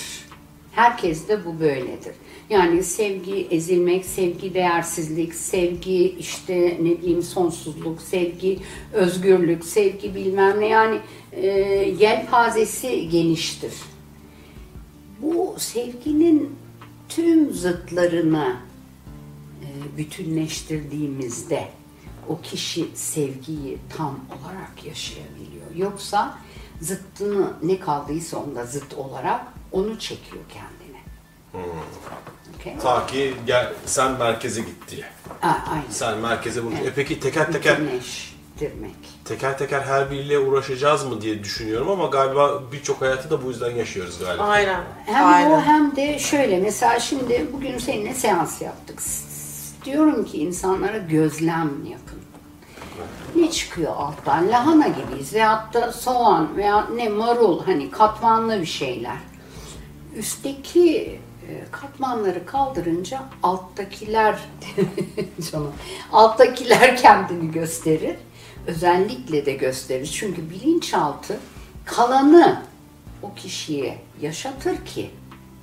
Herkes 0.72 1.28
de 1.28 1.46
bu 1.46 1.60
böyledir. 1.60 2.14
Yani 2.50 2.84
sevgi 2.84 3.48
ezilmek, 3.52 4.06
sevgi 4.06 4.54
değersizlik, 4.54 5.34
sevgi 5.34 6.16
işte 6.20 6.78
ne 6.82 7.02
diyeyim 7.02 7.24
sonsuzluk, 7.24 8.02
sevgi 8.02 8.60
özgürlük, 8.94 9.66
sevgi 9.66 10.16
bilmem 10.16 10.60
ne 10.60 10.68
yani 10.68 11.00
e, 11.32 11.48
yelpazesi 12.00 13.10
geniştir. 13.10 13.74
Bu 15.22 15.56
sevginin 15.58 16.56
tüm 17.10 17.54
zıtlarını 17.54 18.56
e, 19.62 19.98
bütünleştirdiğimizde 19.98 21.68
o 22.30 22.42
kişi 22.42 22.86
sevgiyi 22.94 23.78
tam 23.98 24.20
olarak 24.30 24.86
yaşayabiliyor. 24.86 25.76
Yoksa 25.76 26.38
zıttını 26.82 27.54
ne 27.64 27.80
kaldıysa 27.80 28.38
onda 28.38 28.66
zıt 28.66 28.94
olarak 28.94 29.42
onu 29.72 30.00
çekiyor 30.00 30.44
kendine. 30.54 30.98
Okay? 32.60 32.78
Ta 32.80 33.06
ki 33.08 33.34
gel, 33.48 33.74
sen 33.86 34.12
merkeze 34.12 34.62
git 34.62 34.92
diye. 34.92 35.06
Ha, 35.42 35.64
aynen. 35.72 35.84
Sen 35.90 36.18
merkeze 36.18 36.62
vur. 36.62 36.72
Evet. 36.82 36.88
E 36.88 36.94
peki 36.96 37.20
teker 37.20 37.52
teker 37.52 37.80
Bütünleştirmek. 37.82 38.96
teker 39.26 39.58
teker 39.58 39.82
her 39.82 40.12
biriyle 40.12 40.40
uğraşacağız 40.40 41.06
mı 41.06 41.22
diye 41.22 41.44
düşünüyorum 41.44 41.90
ama 41.90 42.06
galiba 42.06 42.64
birçok 42.72 43.02
hayatı 43.02 43.30
da 43.30 43.44
bu 43.44 43.48
yüzden 43.50 43.72
yaşıyoruz 43.76 44.20
galiba. 44.20 44.44
Aynen. 44.44 44.84
Hem 45.06 45.26
Aynen. 45.28 45.52
o 45.52 45.62
hem 45.62 45.96
de 45.96 46.20
şöyle 46.20 46.60
mesela 46.60 47.00
şimdi 47.00 47.48
bugün 47.54 47.78
seninle 47.78 48.14
seans 48.14 48.62
yaptık. 48.62 49.02
S- 49.02 49.28
Diyorum 49.86 50.26
ki 50.26 50.38
insanlara 50.38 50.98
gözlem 50.98 51.86
yapın. 51.86 52.20
Ne 53.38 53.52
çıkıyor 53.52 53.96
alttan? 53.96 54.52
Lahana 54.52 54.88
gibiyiz 54.88 55.34
veyahut 55.34 55.74
da 55.74 55.92
soğan 55.92 56.58
veya 56.58 56.88
ne 56.96 57.10
marul 57.10 57.64
hani 57.64 57.92
katmanlı 57.92 58.62
bir 58.62 58.66
şeyler. 58.66 59.18
Üstteki 60.16 61.20
E, 61.50 61.66
katmanları 61.72 62.46
kaldırınca 62.46 63.22
alttakiler 63.44 64.40
canım 65.52 65.74
alttakiler 66.12 66.98
kendini 66.98 67.52
gösterir. 67.52 68.16
Özellikle 68.68 69.46
de 69.46 69.54
gösterir. 69.54 70.16
Çünkü 70.20 70.50
bilinçaltı 70.50 71.40
kalanı 71.86 72.62
o 73.22 73.34
kişiye 73.34 73.98
yaşatır 74.22 74.86
ki 74.86 75.10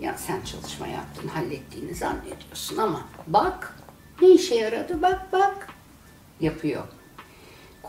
ya 0.00 0.14
sen 0.18 0.40
çalışma 0.42 0.86
yaptın, 0.86 1.28
hallettiğini 1.28 1.94
zannediyorsun 1.94 2.76
ama 2.76 3.00
bak 3.26 3.78
ne 4.22 4.28
işe 4.28 4.54
yaradı 4.54 5.02
bak 5.02 5.32
bak 5.32 5.68
yapıyor. 6.40 6.82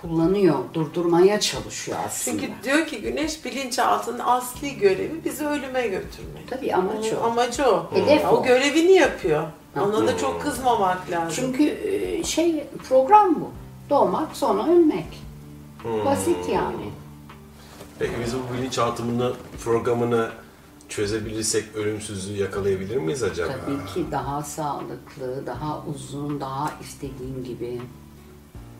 Kullanıyor, 0.07 0.55
durdurmaya 0.73 1.39
çalışıyor 1.39 1.97
aslında. 2.05 2.41
Çünkü 2.41 2.53
diyor 2.63 2.87
ki 2.87 3.01
güneş 3.01 3.45
bilinçaltının 3.45 4.19
asli 4.19 4.77
görevi 4.77 5.25
bizi 5.25 5.45
ölüme 5.45 5.87
götürmek. 5.87 6.49
Tabii 6.49 6.75
amaç 6.75 7.13
Onun 7.13 7.21
o. 7.21 7.25
Amacı 7.25 7.65
o. 7.65 7.91
Hedef 7.91 8.25
o 8.25 8.27
o. 8.27 8.43
görevini 8.43 8.91
yapıyor. 8.91 9.43
Ona 9.75 10.07
da 10.07 10.17
çok 10.17 10.41
kızmamak 10.41 11.11
lazım. 11.11 11.29
Çünkü 11.35 11.63
e, 11.63 12.23
şey 12.23 12.67
program 12.89 13.35
bu. 13.35 13.51
Doğmak 13.89 14.35
sonra 14.37 14.67
ölmek. 14.67 15.25
Basit 16.05 16.49
yani. 16.49 16.89
Peki 17.99 18.13
biz 18.25 18.33
bu 18.35 18.57
bilinçaltımını 18.57 19.33
programını 19.63 20.29
çözebilirsek 20.89 21.75
ölümsüzlüğü 21.75 22.37
yakalayabilir 22.37 22.97
miyiz 22.97 23.23
acaba? 23.23 23.51
Tabii 23.65 23.93
ki 23.93 24.11
daha 24.11 24.43
sağlıklı, 24.43 25.45
daha 25.45 25.83
uzun, 25.87 26.41
daha 26.41 26.71
istediğin 26.81 27.43
gibi. 27.43 27.81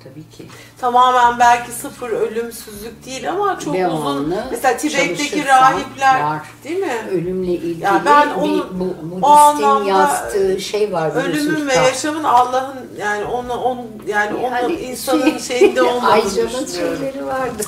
Tabii 0.05 0.29
ki. 0.37 0.45
Tamamen 0.81 1.39
belki 1.39 1.71
sıfır 1.71 2.09
ölümsüzlük 2.09 3.05
değil 3.05 3.29
ama 3.29 3.49
çok 3.59 3.59
uzun. 3.61 3.73
Devamlı 3.73 4.43
Mesela 4.51 4.77
Tibet'teki 4.77 5.45
rahipler 5.45 6.23
var. 6.23 6.39
değil 6.63 6.77
mi? 6.79 6.93
Ölümle 7.11 7.51
ilgili 7.51 7.83
Ya 7.83 8.01
ben 8.05 8.29
bir 8.29 8.35
onu- 8.35 8.67
bu, 8.79 8.83
o 9.21 9.21
Budist'in 9.55 9.85
yazdığı 9.85 10.59
şey 10.61 10.93
var. 10.93 11.11
Ölümün 11.15 11.67
ve 11.67 11.73
yaşamın 11.75 12.23
Allah'ın 12.23 12.75
yani 12.97 13.25
onu 13.25 13.53
on 13.53 13.77
yani 14.07 14.35
onun 14.35 14.55
Yani 14.55 14.73
insanın 14.81 15.37
şey- 15.37 15.39
şeyinde 15.59 15.81
olmadığını 15.81 16.23
düşünüyorum. 16.23 16.67
şeyleri 16.75 17.25
vardı. 17.25 17.63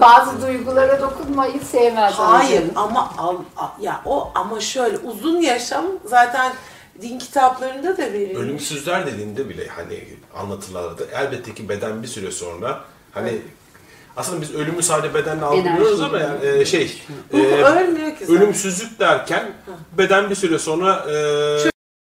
Bazı 0.00 0.42
duygulara 0.42 1.00
dokunmayı 1.00 1.60
sevmez 1.72 2.14
Hayır 2.14 2.50
Aycan'ın. 2.60 2.72
ama 2.74 3.12
ya 3.80 4.00
o 4.06 4.30
ama 4.34 4.60
şöyle 4.60 4.98
uzun 4.98 5.40
yaşam 5.40 5.84
zaten 6.04 6.52
din 7.02 7.18
kitaplarında 7.18 7.96
da 7.96 8.02
verilmiş. 8.12 8.36
Ölümsüzler 8.36 9.06
dediğinde 9.06 9.48
bile 9.48 9.66
hani 9.68 10.04
anlatılarda 10.34 11.02
elbette 11.12 11.54
ki 11.54 11.68
beden 11.68 12.02
bir 12.02 12.08
süre 12.08 12.30
sonra 12.30 12.80
hani 13.12 13.32
aslında 14.16 14.40
biz 14.42 14.54
ölümü 14.54 14.82
sadece 14.82 15.14
bedenle 15.14 15.44
algılıyoruz 15.44 16.00
ama 16.00 16.18
yani 16.18 16.46
e, 16.46 16.64
şey 16.64 17.02
e, 17.32 17.36
ölmüyor 17.36 18.10
ki 18.16 18.26
zaten. 18.26 18.36
ölümsüzlük 18.42 19.00
derken 19.00 19.52
beden 19.98 20.30
bir 20.30 20.34
süre 20.34 20.58
sonra 20.58 21.06
e, 21.10 21.70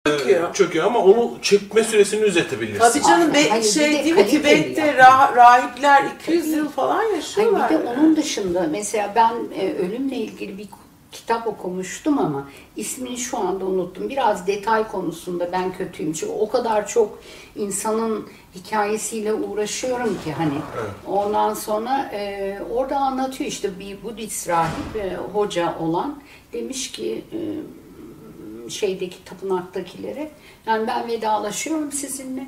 Çöküyor. 0.08 0.54
çöküyor 0.54 0.86
ama 0.86 1.00
onu 1.00 1.32
çekme 1.42 1.84
süresini 1.84 2.22
üzetebilirsin. 2.22 2.80
Tabii 2.80 3.04
canım 3.04 3.34
be, 3.34 3.50
Hayır, 3.50 3.64
bir 3.64 3.70
şey 3.70 4.00
de 4.00 4.04
değil 4.04 4.16
mi 4.16 4.28
Tibet'te 4.28 4.82
rah- 4.98 5.36
rahipler 5.36 6.04
200 6.22 6.48
yıl 6.48 6.70
falan 6.70 6.96
Hayır, 6.96 7.14
yaşıyorlar. 7.16 7.70
bir 7.70 7.76
de 7.76 7.80
onun 7.84 8.16
dışında 8.16 8.68
mesela 8.72 9.12
ben 9.16 9.34
e, 9.60 9.74
ölümle 9.74 10.16
ilgili 10.16 10.58
bir 10.58 10.68
kitap 11.14 11.48
okumuştum 11.48 12.20
ama 12.20 12.50
ismini 12.76 13.18
şu 13.18 13.38
anda 13.38 13.66
unuttum. 13.66 14.10
Biraz 14.10 14.48
detay 14.48 14.88
konusunda 14.88 15.52
ben 15.52 15.74
kötüyüm. 15.74 16.14
Çünkü 16.14 16.34
o 16.34 16.50
kadar 16.50 16.88
çok 16.88 17.20
insanın 17.56 18.30
hikayesiyle 18.56 19.34
uğraşıyorum 19.34 20.18
ki 20.24 20.34
hani. 20.34 20.58
Ondan 21.08 21.54
sonra 21.54 22.10
e, 22.14 22.60
orada 22.72 22.98
anlatıyor 22.98 23.50
işte 23.50 23.80
bir 23.80 24.04
Budist 24.04 24.50
rahip 24.50 24.96
e, 24.96 25.16
hoca 25.16 25.80
olan 25.80 26.20
demiş 26.54 26.92
ki 26.92 27.24
e, 27.32 27.40
şeydeki 28.70 29.24
tapınaktakilere 29.26 30.32
yani 30.66 30.88
ben 30.88 31.08
vedalaşıyorum 31.08 31.92
sizinle. 31.92 32.48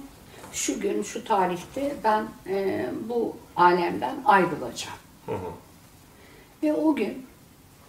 Şu 0.53 0.79
gün 0.79 1.03
şu 1.03 1.23
tarihte 1.25 1.95
ben 2.03 2.25
e, 2.47 2.85
bu 3.09 3.35
alemden 3.55 4.15
ayrılacağım. 4.25 4.97
Ve 6.63 6.73
o 6.73 6.95
gün 6.95 7.25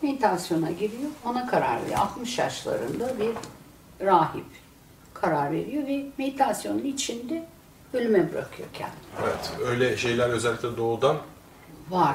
meditasyona 0.03 0.71
giriyor. 0.71 1.11
Ona 1.25 1.47
karar 1.47 1.83
veriyor. 1.83 1.99
60 1.99 2.39
yaşlarında 2.39 3.13
bir 3.21 3.31
rahip 4.07 4.45
karar 5.15 5.53
veriyor 5.53 5.87
ve 5.87 6.07
meditasyonun 6.19 6.85
içinde 6.85 7.47
ölüme 7.95 8.33
bırakıyor 8.33 8.69
kendini. 8.73 8.97
Evet, 9.25 9.51
öyle 9.71 9.97
şeyler 9.97 10.29
özellikle 10.29 10.77
doğudan 10.77 11.17
Var. 11.91 12.15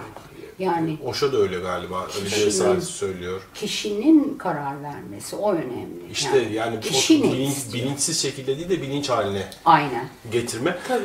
Yani 0.59 0.97
Oşa 1.05 1.33
da 1.33 1.37
öyle 1.37 1.59
galiba. 1.59 2.01
Öyle 2.15 2.25
Kişinin- 2.29 2.45
cesaret 2.45 2.83
söylüyor. 2.83 3.41
kişinin 3.53 4.37
karar 4.37 4.83
vermesi 4.83 5.35
o 5.35 5.53
önemli. 5.53 6.11
İşte 6.11 6.37
yani, 6.39 6.75
ne 6.75 6.81
bilinç, 6.81 7.57
istiyor? 7.57 7.85
bilinçsiz 7.85 8.21
şekilde 8.21 8.57
değil 8.57 8.69
de 8.69 8.81
bilinç 8.81 9.09
haline 9.09 9.47
Aynen. 9.65 10.07
getirme. 10.31 10.77
Tabii. 10.87 11.03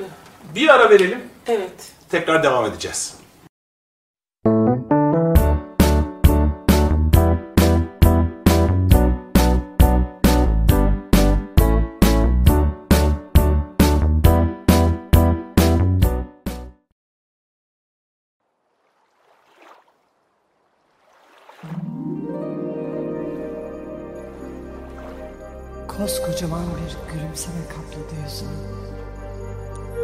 Bir 0.55 0.69
ara 0.69 0.91
verelim. 0.91 1.21
Evet. 1.47 1.93
Tekrar 2.11 2.43
devam 2.43 2.65
edeceğiz. 2.67 3.15
Koskocaman 26.37 26.64
bir 26.64 27.12
gülümseme 27.12 27.59
kapladı 27.68 28.22
yüzünü. 28.25 28.49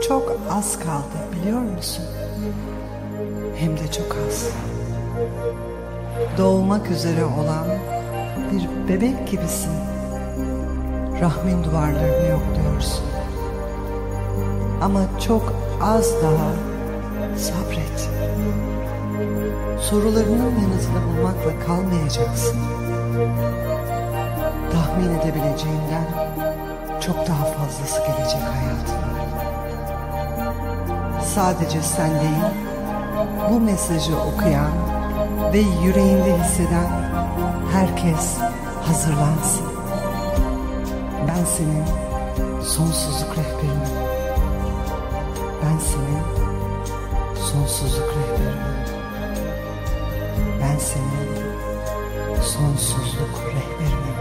Çok 0.08 0.36
az 0.50 0.78
kaldı 0.78 1.32
biliyor 1.32 1.60
musun? 1.60 2.04
Hem 3.56 3.76
de 3.76 3.92
çok 3.92 4.16
az. 4.28 4.48
Doğmak 6.38 6.90
üzere 6.90 7.24
olan 7.24 7.66
bir 8.52 8.88
bebek 8.88 9.28
gibisin. 9.30 9.72
Rahmin 11.20 11.64
duvarlarını 11.64 12.28
yokluyorsun. 12.28 13.04
Ama 14.82 15.00
çok 15.26 15.52
az 15.82 16.12
daha 16.22 16.52
sabret. 17.36 18.10
Sorularının 19.80 20.60
yanıtını 20.60 21.02
bulmakla 21.08 21.66
kalmayacaksın 21.66 22.58
tahmin 24.92 25.10
edebileceğinden 25.10 26.04
çok 27.00 27.16
daha 27.26 27.44
fazlası 27.44 28.00
gelecek 28.00 28.42
hayatına. 28.42 29.12
Sadece 31.34 31.82
sen 31.82 32.10
değil, 32.10 32.44
bu 33.50 33.60
mesajı 33.60 34.16
okuyan 34.16 34.72
ve 35.52 35.58
yüreğinde 35.58 36.38
hisseden 36.38 36.86
herkes 37.72 38.36
hazırlansın. 38.86 39.66
Ben 41.28 41.44
senin 41.44 41.84
sonsuzluk 42.62 43.30
rehberinim. 43.38 43.96
Ben 45.62 45.78
senin 45.78 46.22
sonsuzluk 47.34 48.08
rehberinim. 48.08 48.62
Ben 50.60 50.78
senin 50.78 51.42
sonsuzluk 52.42 53.40
rehberinim. 53.46 54.11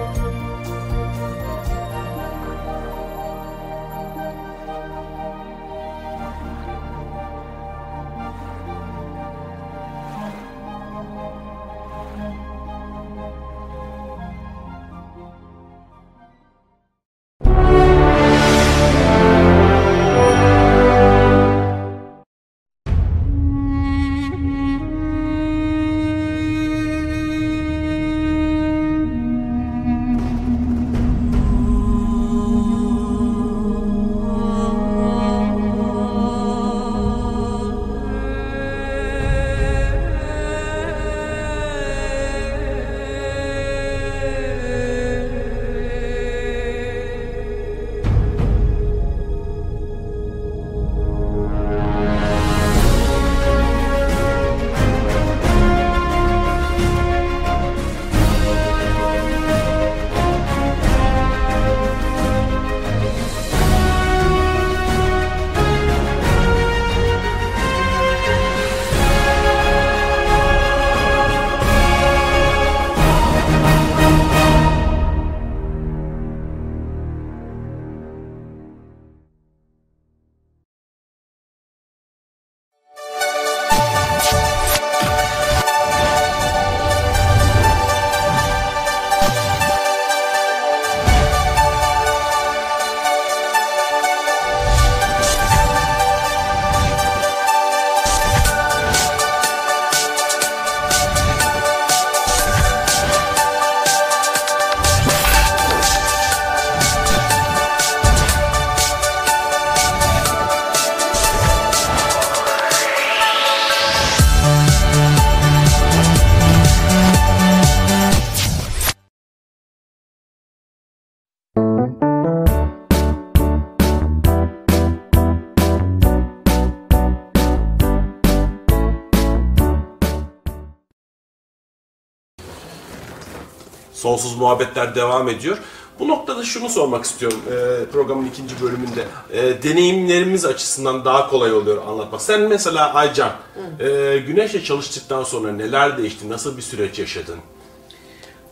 Sonsuz 134.11 134.37
muhabbetler 134.37 134.95
devam 134.95 135.29
ediyor. 135.29 135.57
Bu 135.99 136.07
noktada 136.07 136.43
şunu 136.43 136.69
sormak 136.69 137.05
istiyorum 137.05 137.39
e, 137.47 137.85
programın 137.85 138.25
ikinci 138.25 138.61
bölümünde. 138.61 139.07
E, 139.29 139.63
deneyimlerimiz 139.63 140.45
açısından 140.45 141.05
daha 141.05 141.29
kolay 141.29 141.53
oluyor 141.53 141.87
anlatmak. 141.87 142.21
Sen 142.21 142.41
mesela 142.41 142.93
Aycan, 142.93 143.31
e, 143.79 144.17
Güneş'le 144.17 144.65
çalıştıktan 144.65 145.23
sonra 145.23 145.51
neler 145.51 145.97
değişti? 145.97 146.29
Nasıl 146.29 146.57
bir 146.57 146.61
süreç 146.61 146.99
yaşadın? 146.99 147.39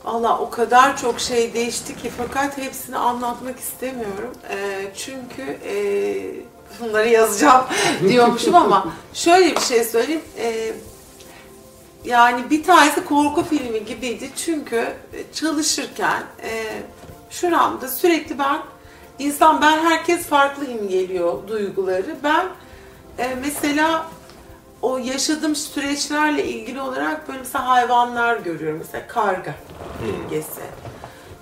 Allah 0.05 0.37
o 0.39 0.49
kadar 0.49 0.97
çok 0.97 1.19
şey 1.19 1.53
değişti 1.53 1.95
ki 1.95 2.11
fakat 2.17 2.57
hepsini 2.57 2.97
anlatmak 2.97 3.59
istemiyorum. 3.59 4.31
Ee, 4.49 4.91
çünkü 4.97 5.57
e, 5.65 5.75
bunları 6.79 7.09
yazacağım 7.09 7.65
diyormuşum 8.09 8.55
ama 8.55 8.93
şöyle 9.13 9.55
bir 9.55 9.61
şey 9.61 9.83
söyleyeyim. 9.83 10.21
Ee, 10.37 10.73
yani 12.05 12.49
bir 12.49 12.63
tanesi 12.63 13.05
korku 13.05 13.43
filmi 13.43 13.85
gibiydi 13.85 14.29
çünkü 14.35 14.87
çalışırken 15.33 16.23
e, 16.43 16.65
şuramda 17.29 17.87
sürekli 17.87 18.39
ben 18.39 18.59
insan 19.19 19.61
ben 19.61 19.79
herkes 19.79 20.25
farklı 20.25 20.65
imgeliyor 20.65 21.47
duyguları. 21.47 22.15
Ben 22.23 22.45
e, 23.17 23.35
mesela 23.41 24.05
o 24.81 24.97
yaşadığım 24.97 25.55
süreçlerle 25.55 26.45
ilgili 26.45 26.81
olarak 26.81 27.27
böyle 27.27 27.39
mesela 27.39 27.67
hayvanlar 27.67 28.37
görüyorum. 28.37 28.79
Mesela 28.79 29.07
karga 29.07 29.55
imgesi. 30.09 30.61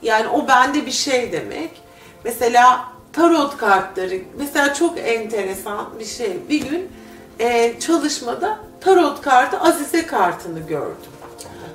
Yani 0.01 0.27
o 0.27 0.47
bende 0.47 0.85
bir 0.85 0.91
şey 0.91 1.31
demek. 1.31 1.81
Mesela 2.23 2.87
tarot 3.13 3.57
kartları. 3.57 4.21
Mesela 4.37 4.73
çok 4.73 4.99
enteresan 4.99 5.87
bir 5.99 6.05
şey. 6.05 6.37
Bir 6.49 6.69
gün 6.69 6.91
e, 7.39 7.79
çalışmada 7.79 8.59
tarot 8.81 9.21
kartı 9.21 9.59
Azize 9.59 10.07
kartını 10.07 10.59
gördüm. 10.59 11.11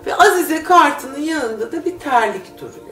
Ve 0.07 0.15
Azize 0.15 0.63
kartının 0.63 1.21
yanında 1.21 1.73
da 1.73 1.85
bir 1.85 1.99
terlik 1.99 2.61
duruyor. 2.61 2.83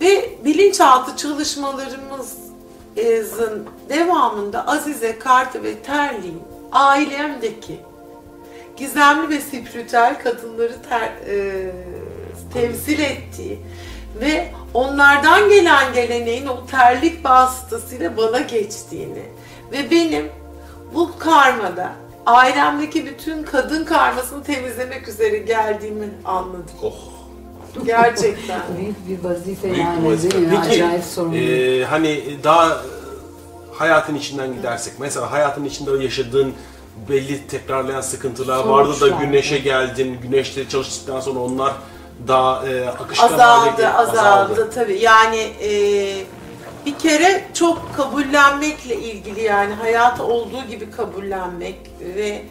Ve 0.00 0.30
bilinçaltı 0.44 1.16
çalışmalarımızın 1.16 3.68
devamında 3.88 4.66
Azize 4.66 5.18
kartı 5.18 5.62
ve 5.62 5.78
terliğin 5.78 6.42
ailemdeki 6.72 7.80
gizemli 8.76 9.28
ve 9.28 9.40
spiritüel 9.40 10.22
kadınları 10.22 10.74
ter- 10.88 11.26
e, 11.26 11.72
temsil 12.52 12.98
ettiği 12.98 13.60
ve 14.20 14.52
onlardan 14.74 15.48
gelen 15.48 15.92
geleneğin 15.92 16.46
o 16.46 16.66
terlik 16.66 17.24
vasıtasıyla 17.24 18.16
bana 18.16 18.40
geçtiğini 18.40 19.22
ve 19.72 19.90
benim 19.90 20.30
bu 20.94 21.18
karmada 21.18 21.92
ailemdeki 22.26 23.06
bütün 23.06 23.42
kadın 23.42 23.84
karmasını 23.84 24.42
temizlemek 24.44 25.08
üzere 25.08 25.38
geldiğimi 25.38 26.08
anladım. 26.24 26.64
Oh. 26.82 26.94
Gerçekten. 27.86 28.60
Büyük 28.78 29.08
bir 29.08 29.28
vazife 29.28 29.66
Büyük 29.68 29.78
yani 29.78 30.12
vazife. 30.12 30.36
değil 30.36 30.48
mi? 30.48 30.58
Peki, 30.62 30.84
Acayip 30.84 31.04
sorumluluk. 31.04 31.42
e, 31.42 31.84
hani 31.84 32.22
daha 32.44 32.76
hayatın 33.74 34.14
içinden 34.14 34.54
gidersek, 34.54 34.92
mesela 34.98 35.32
hayatın 35.32 35.64
içinde 35.64 36.04
yaşadığın 36.04 36.52
belli 37.08 37.46
tekrarlayan 37.46 38.00
sıkıntılar 38.00 38.64
vardı 38.64 38.90
da 38.90 38.94
Sonuçlar, 38.94 39.20
güneşe 39.20 39.58
geldin, 39.58 40.18
güneşte 40.22 40.68
çalıştıktan 40.68 41.20
sonra 41.20 41.38
onlar 41.38 41.72
daha 42.28 42.68
e, 42.68 42.88
akışkan 42.88 43.28
hale 43.28 43.42
azaldı, 43.42 43.76
geldi, 43.76 43.88
azaldı 43.88 44.70
tabii. 44.74 44.98
Yani 44.98 45.36
e, 45.38 45.70
bir 46.86 46.98
kere 46.98 47.44
çok 47.54 47.94
kabullenmekle 47.96 48.96
ilgili 48.96 49.42
yani 49.42 49.74
hayat 49.74 50.20
olduğu 50.20 50.62
gibi 50.62 50.90
kabullenmek 50.90 51.78
ve 52.00 52.42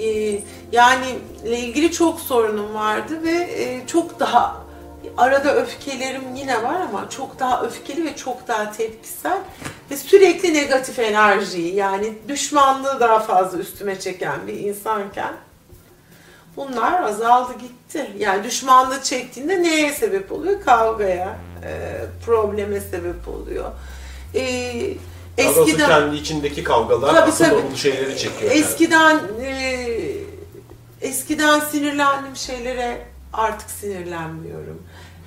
e, 0.00 0.40
yani 0.72 1.06
ile 1.44 1.58
ilgili 1.58 1.92
çok 1.92 2.20
sorunum 2.20 2.74
vardı 2.74 3.22
ve 3.22 3.32
e, 3.32 3.86
çok 3.86 4.20
daha 4.20 4.68
arada 5.16 5.54
öfkelerim 5.54 6.34
yine 6.36 6.62
var 6.62 6.80
ama 6.80 7.10
çok 7.10 7.38
daha 7.38 7.62
öfkeli 7.62 8.04
ve 8.04 8.16
çok 8.16 8.48
daha 8.48 8.72
tepkisel 8.72 9.38
ve 9.90 9.96
sürekli 9.96 10.54
negatif 10.54 10.98
enerjiyi 10.98 11.74
yani 11.74 12.12
düşmanlığı 12.28 13.00
daha 13.00 13.18
fazla 13.18 13.58
üstüme 13.58 14.00
çeken 14.00 14.46
bir 14.46 14.54
insanken 14.54 15.32
bunlar 16.58 17.02
azaldı 17.02 17.52
gitti. 17.60 18.10
Yani 18.18 18.44
düşmanlığı 18.44 19.02
çektiğinde 19.02 19.62
neye 19.62 19.92
sebep 19.92 20.32
oluyor? 20.32 20.60
Kavgaya, 20.64 21.36
e, 21.64 22.00
probleme 22.26 22.80
sebep 22.80 23.28
oluyor. 23.28 23.70
E, 24.34 24.40
eskiden 25.38 25.86
kendi 25.88 26.16
içindeki 26.16 26.64
kavgalar 26.64 27.14
Tabii, 27.14 27.30
aslında 27.30 27.50
tabii. 27.50 27.76
şeyleri 27.76 28.18
çekiyor. 28.18 28.50
yani. 28.50 28.60
eskiden 28.60 29.20
e, 29.42 29.86
eskiden 31.00 31.60
sinirlendiğim 31.60 32.36
şeylere 32.36 33.06
artık 33.32 33.70
sinirlenmiyorum. 33.70 34.82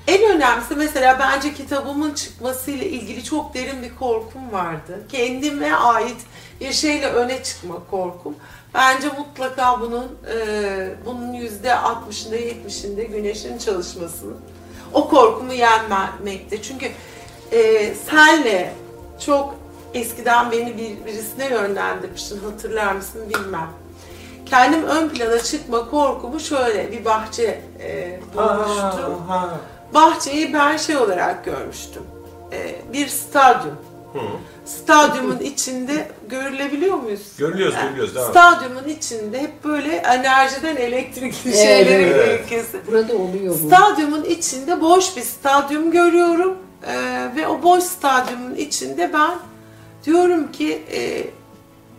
En 0.08 0.36
önemlisi 0.36 0.76
mesela 0.76 1.20
bence 1.20 1.54
kitabımın 1.54 2.14
çıkmasıyla 2.14 2.86
ilgili 2.86 3.24
çok 3.24 3.54
derin 3.54 3.82
bir 3.82 3.96
korkum 3.96 4.52
vardı. 4.52 5.00
Kendime 5.12 5.74
ait 5.74 6.18
bir 6.62 6.72
şeyle 6.74 7.08
öne 7.08 7.44
çıkma 7.44 7.76
korkum. 7.92 8.36
Bence 8.74 9.08
mutlaka 9.18 9.82
bunun 9.82 10.08
e, 10.34 10.90
bunun 11.06 11.34
yüzde 11.34 11.70
60'ında 11.70 12.36
70'inde 12.36 13.04
güneşin 13.04 13.58
çalışmasını 13.58 14.34
o 14.94 15.10
korkumu 15.10 15.54
yenmekte. 15.54 16.62
Çünkü 16.62 16.92
e, 17.52 17.94
senle 17.96 18.74
çok 19.26 19.56
eskiden 19.94 20.52
beni 20.52 20.78
bir, 20.78 21.06
birisine 21.06 21.50
yönlendirmiştin 21.50 22.40
hatırlar 22.40 22.92
mısın 22.94 23.22
bilmem. 23.30 23.70
Kendim 24.46 24.84
ön 24.84 25.10
plana 25.10 25.40
çıkma 25.40 25.90
korkumu 25.90 26.40
şöyle 26.40 26.92
bir 26.92 27.06
bahçe 27.06 27.62
e, 27.80 28.20
bulmuştum. 28.36 29.24
Bahçeyi 29.94 30.54
ben 30.54 30.78
şey 30.78 30.98
olarak 30.98 31.46
görmüştüm. 31.46 32.04
E, 32.52 32.76
bir 32.94 33.08
stadyum. 33.08 33.78
Stadyumun 34.66 35.40
içinde 35.40 36.08
görülebiliyor 36.30 36.96
muyuz? 36.98 37.22
Görülüyoruz, 37.38 37.76
Yani 37.76 37.86
görülüyoruz. 37.86 38.16
Devam. 38.16 38.32
Stadyumun 38.32 38.88
içinde 38.88 39.40
hep 39.42 39.64
böyle 39.64 39.96
enerjiden 39.96 40.76
elektrikli 40.76 41.48
Evet, 41.50 41.58
şeyleri 41.58 42.04
evet. 42.04 42.50
kesin. 42.50 42.82
Burada 42.88 43.14
oluyor 43.16 43.60
bu. 43.64 43.68
Stadyumun 43.68 44.24
içinde 44.24 44.82
boş 44.82 45.18
bir 45.18 45.22
stadyum 45.22 45.92
görüyorum 45.92 46.58
Ee, 46.88 47.28
ve 47.36 47.48
o 47.48 47.64
boş 47.64 47.84
stadyumun 47.84 48.56
içinde 48.56 49.14
ben 49.14 49.32
diyorum 50.06 50.52
ki 50.52 50.84
e, 50.94 51.28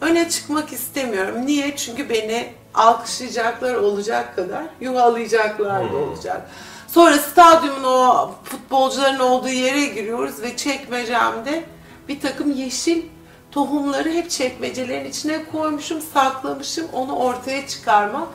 öne 0.01 0.29
çıkmak 0.29 0.73
istemiyorum. 0.73 1.47
Niye? 1.47 1.77
Çünkü 1.77 2.09
beni 2.09 2.49
alkışlayacaklar 2.75 3.75
olacak 3.75 4.37
kadar 4.37 4.63
yuvalayacaklar 4.81 5.93
da 5.93 5.97
olacak. 5.97 6.51
Sonra 6.89 7.19
stadyumun 7.19 7.85
o 7.85 8.31
futbolcuların 8.45 9.19
olduğu 9.19 9.49
yere 9.49 9.85
giriyoruz 9.85 10.43
ve 10.43 10.57
çekmecemde 10.57 11.65
bir 12.09 12.21
takım 12.21 12.53
yeşil 12.53 13.03
tohumları 13.51 14.11
hep 14.11 14.31
çekmecelerin 14.31 15.11
içine 15.11 15.45
koymuşum, 15.45 16.01
saklamışım. 16.01 16.87
Onu 16.93 17.17
ortaya 17.17 17.67
çıkarmak 17.67 18.29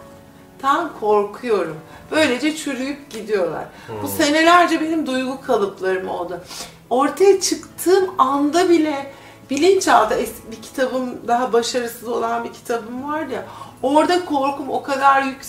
tam 0.61 0.99
korkuyorum. 0.99 1.77
Böylece 2.11 2.55
çürüyüp 2.55 3.09
gidiyorlar. 3.09 3.65
Bu 4.03 4.07
senelerce 4.07 4.81
benim 4.81 5.07
duygu 5.07 5.41
kalıplarım 5.41 6.09
oldu. 6.09 6.41
Ortaya 6.89 7.41
çıktığım 7.41 8.09
anda 8.17 8.69
bile 8.69 9.11
bilinçaltı 9.49 10.19
bir 10.51 10.61
kitabım 10.61 11.27
daha 11.27 11.53
başarısız 11.53 12.07
olan 12.07 12.43
bir 12.43 12.53
kitabım 12.53 13.09
var 13.09 13.27
ya 13.27 13.45
orada 13.83 14.25
korkum 14.25 14.69
o 14.69 14.83
kadar 14.83 15.23
yük, 15.23 15.41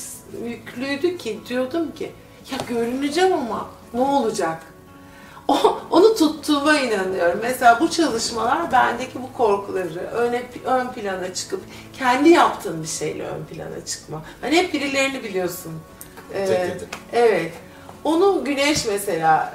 yüklüydü 0.45 1.19
ki 1.19 1.41
diyordum 1.49 1.93
ki 1.93 2.13
ya 2.53 2.59
görüneceğim 2.69 3.33
ama 3.33 3.67
ne 3.95 4.01
olacak? 4.01 4.63
O- 5.49 5.79
onu 5.91 6.15
tuttuğuma 6.15 6.79
inanıyorum. 6.79 7.39
Mesela 7.43 7.81
bu 7.81 7.91
çalışmalar 7.91 8.73
bendeki 8.73 9.23
bu 9.23 9.33
korkuları 9.37 9.99
öne, 10.13 10.43
ön 10.65 10.89
plana 10.89 11.35
çıkıp 11.35 11.61
kendi 11.99 12.29
yaptığın 12.29 12.83
bir 12.83 12.89
şeyle 12.89 13.27
ön 13.27 13.45
plana 13.45 13.85
çıkma. 13.87 14.23
Hani 14.41 14.57
hep 14.57 14.73
birilerini 14.75 15.25
biliyorsun. 15.25 15.73
Ee, 16.35 16.79
evet. 17.13 17.53
Onu 18.05 18.45
Güneş 18.45 18.87
mesela 18.87 19.55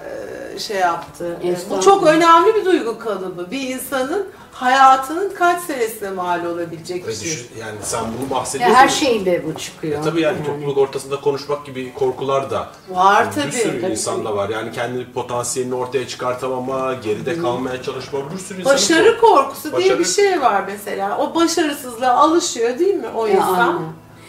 e, 0.55 0.59
şey 0.59 0.77
yaptı. 0.77 1.37
E, 1.43 1.69
Bu 1.69 1.81
çok 1.81 2.07
önemli 2.07 2.55
bir 2.55 2.65
duygu 2.65 2.99
kalıbı. 2.99 3.51
Bir 3.51 3.61
insanın 3.61 4.27
hayatının 4.53 5.33
kaç 5.35 5.61
senesine 5.61 6.09
mal 6.09 6.45
olabilecek 6.45 7.07
bir 7.07 7.13
şey. 7.13 7.29
yani 7.59 7.77
sen 7.81 8.03
bunu 8.17 8.23
Ya 8.23 8.29
bahsediyorsun. 8.29 8.75
her 8.75 8.87
şeyde 8.89 9.43
bu 9.45 9.59
çıkıyor. 9.59 9.99
E 9.99 10.03
tabii 10.03 10.21
yani, 10.21 10.37
topluluk 10.45 10.77
ortasında 10.77 11.21
konuşmak 11.21 11.65
gibi 11.65 11.93
korkular 11.93 12.51
da 12.51 12.69
Var 12.89 13.27
bir 13.27 13.41
tabii. 13.41 13.51
sürü 13.51 13.81
tabii. 13.81 13.91
insanda 13.91 14.35
var. 14.35 14.49
Yani 14.49 14.71
kendi 14.71 15.11
potansiyelini 15.13 15.75
ortaya 15.75 16.07
çıkartamama, 16.07 16.93
geride 16.93 17.37
kalmaya 17.41 17.83
çalışma 17.83 18.19
bir 18.33 18.37
sürü 18.39 18.59
insanın 18.59 18.75
Başarı 18.75 19.19
korkusu 19.19 19.63
diye 19.63 19.73
Başarı- 19.73 19.99
bir 19.99 20.05
şey 20.05 20.41
var 20.41 20.63
mesela. 20.67 21.17
O 21.17 21.35
başarısızlığa 21.35 22.13
alışıyor 22.15 22.79
değil 22.79 22.95
mi 22.95 23.07
o 23.15 23.25
Ya, 23.27 23.33
insan? 23.33 23.53
aynen. 23.67 23.81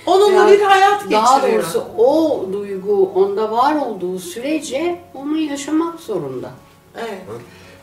Onunla 0.06 0.32
Yani 0.36 0.52
bir 0.52 0.60
hayat 0.62 1.00
geçiriyor. 1.00 1.22
Daha 1.22 1.42
doğrusu 1.42 1.84
o 1.98 2.40
duygu 2.52 3.10
onda 3.14 3.52
var 3.52 3.74
olduğu 3.76 4.18
sürece 4.18 5.00
onu 5.14 5.38
yaşamak 5.38 6.00
zorunda. 6.00 6.50
Evet. 6.96 7.18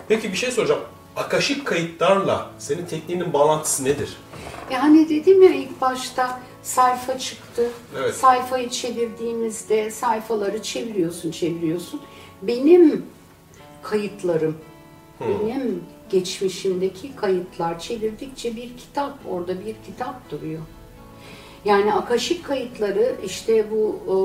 Peki 0.08 0.32
bir 0.32 0.38
şey 0.38 0.52
soracağım. 0.52 0.82
Akaşik 1.16 1.66
kayıtlarla 1.66 2.52
senin 2.60 2.86
tekniğinin 2.86 3.34
bağlantısı 3.34 3.84
nedir? 3.84 4.18
Yani 4.72 5.10
dedim 5.10 5.44
ya 5.44 5.50
ilk 5.50 5.82
başta 5.82 6.40
sayfa 6.64 7.20
çıktı. 7.20 7.70
Evet. 7.98 8.16
Sayfayı 8.16 8.70
çevirdiğimizde 8.70 9.92
sayfaları 9.92 10.62
çeviriyorsun, 10.62 11.32
çeviriyorsun. 11.32 12.02
Benim 12.42 13.06
kayıtlarım, 13.84 14.58
benim 15.20 15.84
geçmişimdeki 16.10 17.16
kayıtlar 17.16 17.80
çevirdikçe 17.80 18.56
bir 18.56 18.78
kitap, 18.78 19.18
orada 19.30 19.66
bir 19.66 19.76
kitap 19.86 20.32
duruyor. 20.32 20.62
Yani 21.66 21.94
akaşik 21.94 22.46
kayıtları 22.46 23.16
işte 23.26 23.72
bu 23.72 24.00
e, 24.08 24.16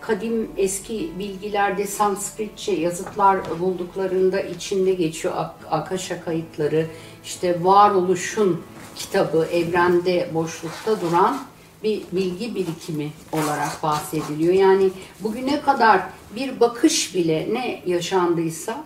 kadim 0.00 0.50
eski 0.56 1.10
bilgilerde 1.18 1.86
Sanskritçe 1.86 2.72
yazıtlar 2.72 3.60
bulduklarında 3.60 4.40
içinde 4.40 4.92
geçiyor 4.94 5.34
Ak- 5.36 5.54
Akasha 5.70 6.24
kayıtları. 6.24 6.86
işte 7.24 7.64
varoluşun 7.64 8.62
kitabı 8.96 9.46
evrende 9.52 10.30
boşlukta 10.34 11.00
duran 11.00 11.38
bir 11.82 12.02
bilgi 12.12 12.54
birikimi 12.54 13.12
olarak 13.32 13.82
bahsediliyor. 13.82 14.54
Yani 14.54 14.90
bugüne 15.20 15.60
kadar 15.60 16.00
bir 16.36 16.60
bakış 16.60 17.14
bile 17.14 17.48
ne 17.52 17.82
yaşandıysa 17.86 18.84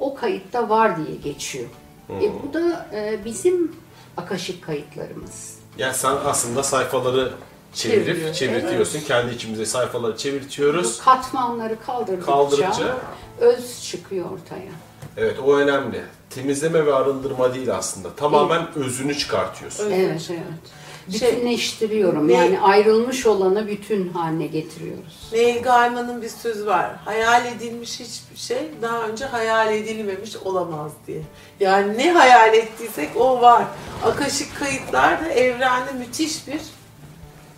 o 0.00 0.14
kayıtta 0.14 0.68
var 0.68 0.96
diye 1.06 1.16
geçiyor. 1.16 1.64
E, 2.10 2.30
bu 2.42 2.52
da 2.54 2.86
e, 2.92 3.24
bizim 3.24 3.72
akaşik 4.16 4.62
kayıtlarımız. 4.64 5.58
Yani 5.78 5.94
sen 5.94 6.16
aslında 6.24 6.62
sayfaları 6.62 7.32
çevirip 7.74 8.34
çevirtiyorsun. 8.34 9.00
Kendi 9.00 9.34
içimize 9.34 9.66
sayfaları 9.66 10.16
çevirtiyoruz. 10.16 10.98
Bu 11.00 11.04
katmanları 11.04 11.76
kaldırdıkça, 11.86 12.32
Kaldırınca- 12.32 12.94
öz 13.40 13.82
çıkıyor 13.84 14.24
ortaya. 14.30 14.70
Evet 15.16 15.36
o 15.44 15.56
önemli. 15.56 16.00
Temizleme 16.30 16.86
ve 16.86 16.94
arındırma 16.94 17.54
değil 17.54 17.74
aslında. 17.76 18.14
Tamamen 18.14 18.66
özünü 18.74 19.18
çıkartıyorsun. 19.18 19.90
Evet, 19.90 20.30
evet. 20.30 21.20
Şey- 21.20 21.32
Bütünleştiriyorum. 21.36 22.28
Ne- 22.28 22.32
Yani 22.32 22.60
ayrılmış 22.60 23.26
olanı 23.26 23.66
bütün 23.66 24.08
haline 24.08 24.46
getiriyoruz. 24.46 25.28
Neil 25.32 25.62
Gaiman'ın 25.62 26.22
bir 26.22 26.28
sözü 26.28 26.66
var. 26.66 26.90
Hayal 27.04 27.46
edilmiş 27.46 28.00
hiçbir 28.00 28.36
şey 28.40 28.70
daha 28.82 29.02
önce 29.08 29.24
hayal 29.24 29.74
edilmemiş 29.74 30.36
olamaz 30.36 30.92
diye. 31.06 31.22
Yani 31.60 31.98
ne 31.98 32.12
hayal 32.12 32.54
ettiysek 32.54 33.10
o 33.16 33.40
var. 33.40 33.64
Akaşik 34.04 34.58
kayıtlar 34.58 35.24
da 35.24 35.28
evrende 35.28 35.92
müthiş 35.92 36.46
bir 36.48 36.60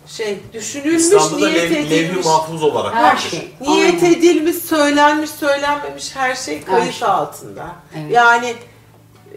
şey. 0.07 0.37
Düşünülmüş, 0.53 1.01
İslam'da 1.01 1.41
da 1.41 1.49
niyet 1.49 1.71
lev, 1.71 1.75
levh-i 1.75 1.95
edilmiş. 1.95 2.25
mahfuz 2.25 2.63
olarak 2.63 2.95
Her 2.95 3.03
vardır. 3.03 3.27
şey. 3.31 3.51
Niyet 3.61 4.03
Aynen. 4.03 4.13
edilmiş, 4.15 4.55
söylenmiş, 4.55 5.29
söylenmemiş 5.29 6.15
her 6.15 6.35
şey 6.35 6.63
kayıt 6.63 6.93
şey. 6.93 7.07
altında. 7.07 7.67
Evet. 7.97 8.11
Yani 8.11 8.55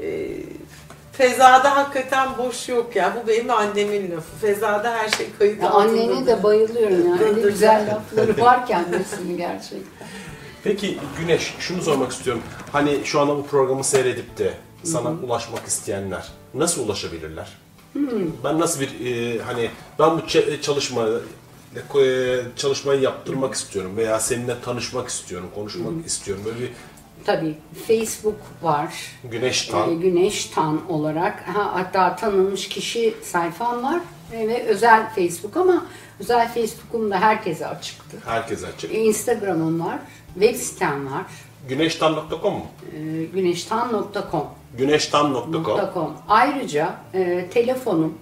e, 0.03 0.29
fezada 1.12 1.77
hakikaten 1.77 2.29
boş 2.39 2.68
yok 2.68 2.97
ya. 2.97 3.16
Bu 3.23 3.29
benim 3.29 3.51
annemin 3.51 4.11
lafı. 4.11 4.37
Fezada 4.41 4.93
her 4.95 5.09
şey 5.09 5.27
kayıt 5.39 5.62
Ya 5.62 5.71
altında. 5.71 6.01
annene 6.03 6.27
de 6.27 6.43
bayılıyorum 6.43 7.09
yani. 7.11 7.23
Öyle 7.23 7.41
güzel 7.51 7.87
lafları 7.95 8.41
var 8.41 8.66
kendisinin 8.66 9.37
gerçekten. 9.37 10.07
Peki 10.64 10.99
Güneş 11.18 11.55
şunu 11.59 11.83
sormak 11.83 12.12
istiyorum. 12.12 12.43
Hani 12.73 12.99
şu 13.05 13.21
anda 13.21 13.37
bu 13.37 13.47
programı 13.47 13.85
seyredip 13.85 14.39
de 14.39 14.55
sana 14.85 15.11
ulaşmak 15.11 15.66
isteyenler 15.66 16.29
nasıl 16.55 16.85
ulaşabilirler? 16.87 17.49
Ben 18.45 18.61
nasıl 18.61 18.80
bir 18.80 19.07
e, 19.07 19.38
hani 19.43 19.70
ben 19.99 20.11
bu 20.18 20.26
çalışma 20.62 21.03
e, 22.01 22.41
çalışmayı 22.57 23.01
yaptırmak 23.01 23.55
istiyorum 23.55 23.97
veya 23.97 24.20
seninle 24.20 24.61
tanışmak 24.64 25.09
istiyorum, 25.09 25.51
konuşmak 25.55 26.07
istiyorum. 26.07 26.45
Böyle 26.47 26.61
bir 26.61 26.70
Tabii 27.24 27.55
Facebook 27.88 28.36
var. 28.62 28.95
Güneş 29.24 29.68
Ee, 29.68 29.72
tan. 29.72 30.01
Güneş 30.01 30.45
Tan 30.47 30.91
olarak 30.91 31.49
ha, 31.49 31.70
hatta 31.74 32.16
tanınmış 32.16 32.68
kişi 32.68 33.14
sayfam 33.22 33.82
var 33.82 34.01
e, 34.32 34.49
ve 34.49 34.62
özel 34.66 35.14
Facebook 35.14 35.57
ama 35.57 35.86
özel 36.20 36.49
Facebook'um 36.55 37.11
da 37.11 37.20
herkese 37.20 37.66
açıktı. 37.66 38.16
Herkese 38.24 38.66
açık. 38.66 38.95
E, 38.95 38.99
Instagram'ım 38.99 39.80
var, 39.80 39.99
web 40.34 40.55
sitem 40.57 41.12
var, 41.12 41.24
Güneştan.com 41.68 42.55
mu? 42.55 42.66
e, 42.97 43.24
güneştan.com. 43.24 44.47
Güneştan.com. 44.79 45.64
.com. 45.95 46.12
Ayrıca 46.29 46.95
e, 47.14 47.49
telefonum 47.55 48.14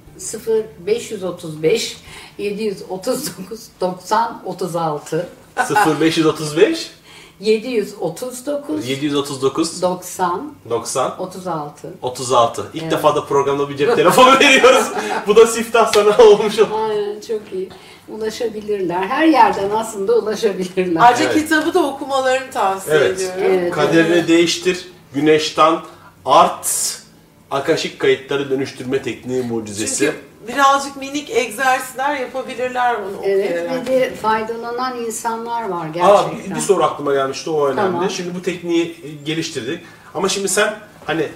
0535 0.86 1.96
739 2.38 3.60
90 3.80 4.42
36 4.44 5.28
0535 6.00 6.90
739 7.40 8.88
739 8.88 9.82
90 9.82 10.54
90 10.70 11.18
36 11.18 11.94
36. 12.02 12.66
İlk 12.74 12.82
Evet. 12.82 12.92
defa 12.92 13.14
da 13.16 13.24
programda 13.24 13.68
bir 13.68 13.76
cep 13.76 13.96
telefonu 13.96 14.40
veriyoruz. 14.40 14.86
Bu 15.26 15.36
da 15.36 15.46
siftah 15.46 15.92
sana 15.92 16.16
olmuş 16.24 16.58
oldu. 16.58 16.68
Aynen 16.88 17.20
çok 17.20 17.52
iyi. 17.52 17.68
Ulaşabilirler. 18.08 19.02
Her 19.02 19.26
yerden 19.26 19.70
aslında 19.70 20.18
ulaşabilirler. 20.18 21.00
Ayrıca 21.00 21.24
Evet. 21.24 21.34
kitabı 21.34 21.74
da 21.74 21.82
okumalarını 21.86 22.50
tavsiye 22.50 22.96
Evet. 22.96 23.16
ediyorum. 23.20 23.42
Evet. 23.44 23.72
Kaderini 23.72 24.28
değiştir. 24.28 24.88
Güneşten 25.14 25.78
art 26.28 26.94
Akaşik 27.50 27.98
kayıtları 27.98 28.50
dönüştürme 28.50 29.02
tekniği 29.02 29.42
mucizesi. 29.42 30.04
Çünkü 30.04 30.16
birazcık 30.54 30.96
minik 30.96 31.30
egzersizler 31.30 32.16
yapabilirler 32.16 32.94
onu 32.94 33.24
Evet 33.24 33.60
okuyarak. 33.60 33.86
ve 33.88 33.92
de 33.92 34.14
faydalanan 34.14 34.96
insanlar 35.04 35.68
var 35.68 35.84
Aa, 35.86 35.88
gerçekten. 35.88 36.50
bir, 36.50 36.54
bir 36.54 36.60
soru 36.60 36.84
aklıma 36.84 37.14
gelmişti 37.14 37.50
o 37.50 37.66
önemli. 37.66 37.92
Tamam. 37.92 38.10
Şimdi 38.10 38.34
bu 38.34 38.42
tekniği 38.42 38.96
geliştirdik. 39.24 39.80
Ama 40.14 40.28
şimdi 40.28 40.48
sen 40.48 40.74
hani 41.06 41.28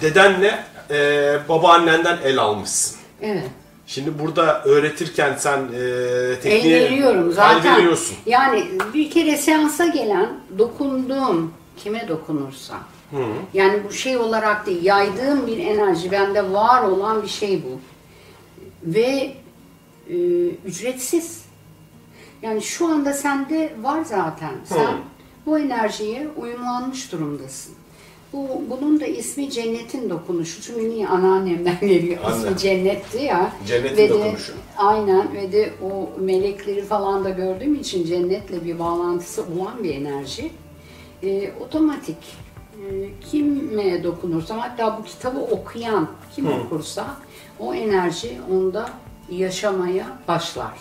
dedenle 0.00 0.64
e, 0.90 0.98
babaannenden 1.48 2.18
el 2.24 2.38
almışsın. 2.38 2.96
Evet. 3.22 3.44
Şimdi 3.86 4.18
burada 4.18 4.62
öğretirken 4.64 5.34
sen 5.38 5.58
e, 5.58 5.78
El 5.78 6.40
tekniği 6.40 6.74
veriyorum 6.74 7.28
el 7.28 7.34
zaten. 7.34 7.76
veriyorsun. 7.76 8.16
Yani 8.26 8.64
bir 8.94 9.10
kere 9.10 9.36
seansa 9.36 9.86
gelen 9.86 10.28
dokunduğum 10.58 11.52
kime 11.76 12.08
Yani 13.54 13.84
bu 13.88 13.92
şey 13.92 14.16
olarak 14.16 14.66
değil, 14.66 14.84
yaydığım 14.84 15.46
bir 15.46 15.58
enerji, 15.58 16.10
bende 16.10 16.52
var 16.52 16.82
olan 16.82 17.22
bir 17.22 17.28
şey 17.28 17.62
bu. 17.64 17.78
Ve 18.82 19.32
e, 20.10 20.16
ücretsiz. 20.64 21.44
Yani 22.42 22.62
şu 22.62 22.86
anda 22.86 23.12
sende 23.12 23.72
var 23.82 24.04
zaten. 24.04 24.52
Sen 24.64 24.96
bu 25.46 25.58
enerjiye 25.58 26.28
uyumlanmış 26.36 27.12
durumdasın. 27.12 27.74
Bu, 28.32 28.48
bunun 28.70 29.00
da 29.00 29.06
ismi 29.06 29.50
cennetin 29.50 30.10
dokunuşu. 30.10 30.62
Çünkü 30.62 30.90
niye 30.90 31.08
anneannemden 31.08 31.80
geliyor. 31.80 32.18
Anne. 32.24 32.36
İsmi 32.36 32.58
cennetti 32.58 33.18
ya. 33.18 33.52
Cennetin 33.66 33.96
Ve 33.96 34.08
de- 34.08 34.14
dokunuşu. 34.14 34.52
Aynen 34.76 35.34
ve 35.34 35.52
de 35.52 35.70
o 35.82 36.20
melekleri 36.20 36.84
falan 36.84 37.24
da 37.24 37.30
gördüğüm 37.30 37.74
için 37.74 38.06
cennetle 38.06 38.64
bir 38.64 38.78
bağlantısı 38.78 39.42
olan 39.42 39.84
bir 39.84 39.94
enerji. 39.94 40.50
Ee, 41.22 41.52
otomatik 41.60 42.16
e, 42.16 42.45
kime 43.30 44.04
dokunursam 44.04 44.58
hatta 44.58 44.98
bu 44.98 45.04
kitabı 45.04 45.38
okuyan 45.38 46.08
kim 46.34 46.52
okursa 46.52 47.06
o 47.58 47.74
enerji 47.74 48.40
onda 48.52 48.88
yaşamaya 49.30 50.06
başlar. 50.28 50.72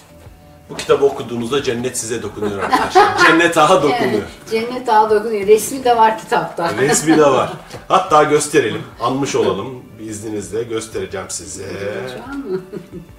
Bu 0.70 0.76
kitabı 0.76 1.06
okuduğunuzda 1.06 1.64
cennet 1.64 1.98
size 1.98 2.22
dokunuyor 2.22 2.64
arkadaşlar. 2.64 3.18
cennet 3.28 3.58
ağa 3.58 3.84
dokunuyor. 3.84 4.02
Evet, 4.02 4.24
cennet 4.52 4.89
ağa 4.89 5.10
dokunuyor. 5.10 5.48
Resmi 5.48 5.84
de 5.84 5.98
var 5.98 6.20
kitapta. 6.20 6.78
Resmi 6.78 7.18
de 7.18 7.26
var. 7.26 7.54
Hatta 7.88 8.24
gösterelim. 8.24 8.82
Anmış 9.02 9.36
olalım. 9.36 9.84
Bir 10.00 10.06
izninizle 10.06 10.64
göstereceğim 10.64 11.28
size. 11.30 11.66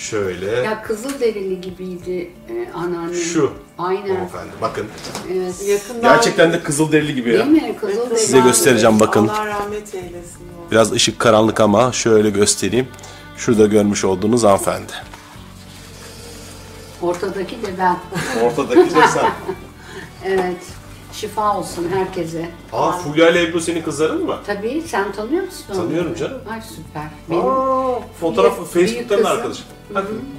Şöyle. 0.00 0.50
Ya 0.50 0.82
Kızılderili 0.82 1.60
gibiydi 1.60 2.30
e, 2.48 2.72
anneannem. 2.74 3.14
Şu. 3.14 3.52
Aynen. 3.78 4.08
Hanımefendi 4.08 4.52
bakın. 4.60 4.86
Evet. 5.32 5.54
Yakından 5.68 6.02
Gerçekten 6.14 6.52
de 6.52 6.62
kızılderili 6.62 7.14
gibi 7.14 7.30
ya. 7.30 7.38
Değil 7.38 7.62
mi? 7.62 7.76
Kızılderili. 7.80 8.18
Size 8.18 8.40
göstereceğim 8.40 9.00
bakın. 9.00 9.28
Allah 9.28 9.46
rahmet 9.46 9.94
eylesin. 9.94 10.38
Biraz 10.70 10.92
ışık 10.92 11.18
karanlık 11.18 11.60
ama 11.60 11.92
şöyle 11.92 12.30
göstereyim. 12.30 12.88
Şurada 13.36 13.66
görmüş 13.66 14.04
olduğunuz 14.04 14.44
hanımefendi. 14.44 14.92
Ortadaki 17.02 17.62
de 17.62 17.66
ben. 17.78 17.96
Ortadaki 18.44 18.94
de 18.94 19.00
sen. 19.14 19.30
Evet. 20.24 20.56
Şifa 21.20 21.58
olsun 21.58 21.88
herkese. 21.94 22.48
Aa 22.72 22.92
Fulya 22.92 23.30
ile 23.30 23.42
Ebru 23.42 23.60
senin 23.60 23.82
kızların 23.82 24.24
mı? 24.26 24.38
Tabii 24.46 24.82
sen 24.86 25.12
tanıyor 25.12 25.44
musun 25.44 25.64
onu? 25.70 25.76
Tanıyorum 25.76 26.14
canım. 26.14 26.40
Ay 26.50 26.60
süper. 26.62 27.02
Benim 27.30 27.46
Aa, 27.46 28.00
fotoğrafı 28.20 28.56
büyük- 28.56 28.88
Facebook'tan 28.88 29.18
büyük 29.18 29.30
arkadaşım. 29.30 29.64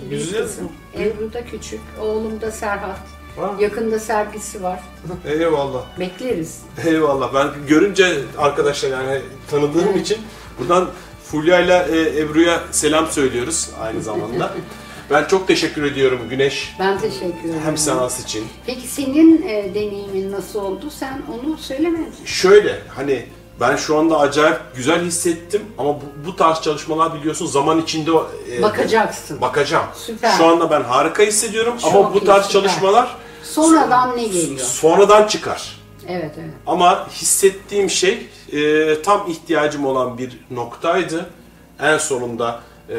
Kızım. 0.10 0.70
Ebru 1.00 1.34
da 1.34 1.46
küçük. 1.46 1.80
Oğlum 2.02 2.42
da 2.42 2.52
Serhat. 2.52 3.00
Ha. 3.40 3.52
Yakında 3.60 4.00
sergisi 4.00 4.64
var. 4.64 4.80
Eyvallah. 5.26 5.82
Bekleriz. 6.00 6.62
Eyvallah. 6.86 7.34
Ben 7.34 7.48
görünce 7.68 8.18
arkadaşlar 8.38 8.90
yani 8.90 9.22
tanıdığım 9.52 9.98
için 9.98 10.18
buradan 10.60 10.90
Fulya 11.24 11.60
ile 11.60 11.86
Ebru'ya 12.22 12.62
selam 12.72 13.08
söylüyoruz 13.08 13.70
aynı 13.82 14.02
zamanda. 14.02 14.54
ben 15.12 15.26
çok 15.26 15.48
teşekkür 15.48 15.84
ediyorum 15.84 16.20
Güneş. 16.30 16.76
Ben 16.80 17.00
teşekkür 17.00 17.26
ederim. 17.50 17.62
Hem 17.66 17.78
seans 17.78 18.24
için. 18.26 18.48
Peki 18.66 18.88
senin 18.88 19.42
e, 19.48 19.76
deneyimin 19.76 20.32
nasıl 20.32 20.60
oldu? 20.60 20.90
Sen 21.00 21.22
onu 21.34 21.58
söylemedin. 21.58 22.14
Şöyle 22.26 22.80
hani 22.96 23.26
Ben 23.60 23.76
şu 23.76 23.98
anda 23.98 24.20
acayip 24.20 24.58
güzel 24.76 25.02
hissettim 25.06 25.62
ama 25.78 25.96
bu, 25.96 26.02
bu 26.26 26.36
tarz 26.36 26.62
çalışmalar 26.62 27.14
biliyorsun 27.14 27.46
zaman 27.46 27.82
içinde 27.82 28.12
e, 28.52 28.62
Bakacaksın. 28.62 29.42
bakacağım. 29.42 29.86
Süper. 30.06 30.32
Şu 30.38 30.46
anda 30.46 30.72
ben 30.72 30.82
harika 30.82 31.24
hissediyorum 31.24 31.74
Çok 31.82 31.96
ama 31.96 32.14
bu 32.14 32.18
iyi, 32.18 32.26
tarz 32.26 32.46
süper. 32.46 32.62
çalışmalar 32.62 33.16
Sonradan 33.44 34.18
ne 34.18 34.24
geliyor? 34.24 34.60
sonradan 34.60 35.28
çıkar. 35.28 35.80
Evet 36.08 36.32
evet. 36.40 36.54
Ama 36.68 37.08
hissettiğim 37.12 37.90
şey 37.90 38.28
e, 38.52 39.02
tam 39.02 39.32
ihtiyacım 39.32 39.86
olan 39.86 40.18
bir 40.18 40.40
noktaydı. 40.52 41.30
En 41.82 41.98
sonunda 41.98 42.60
e, 42.90 42.96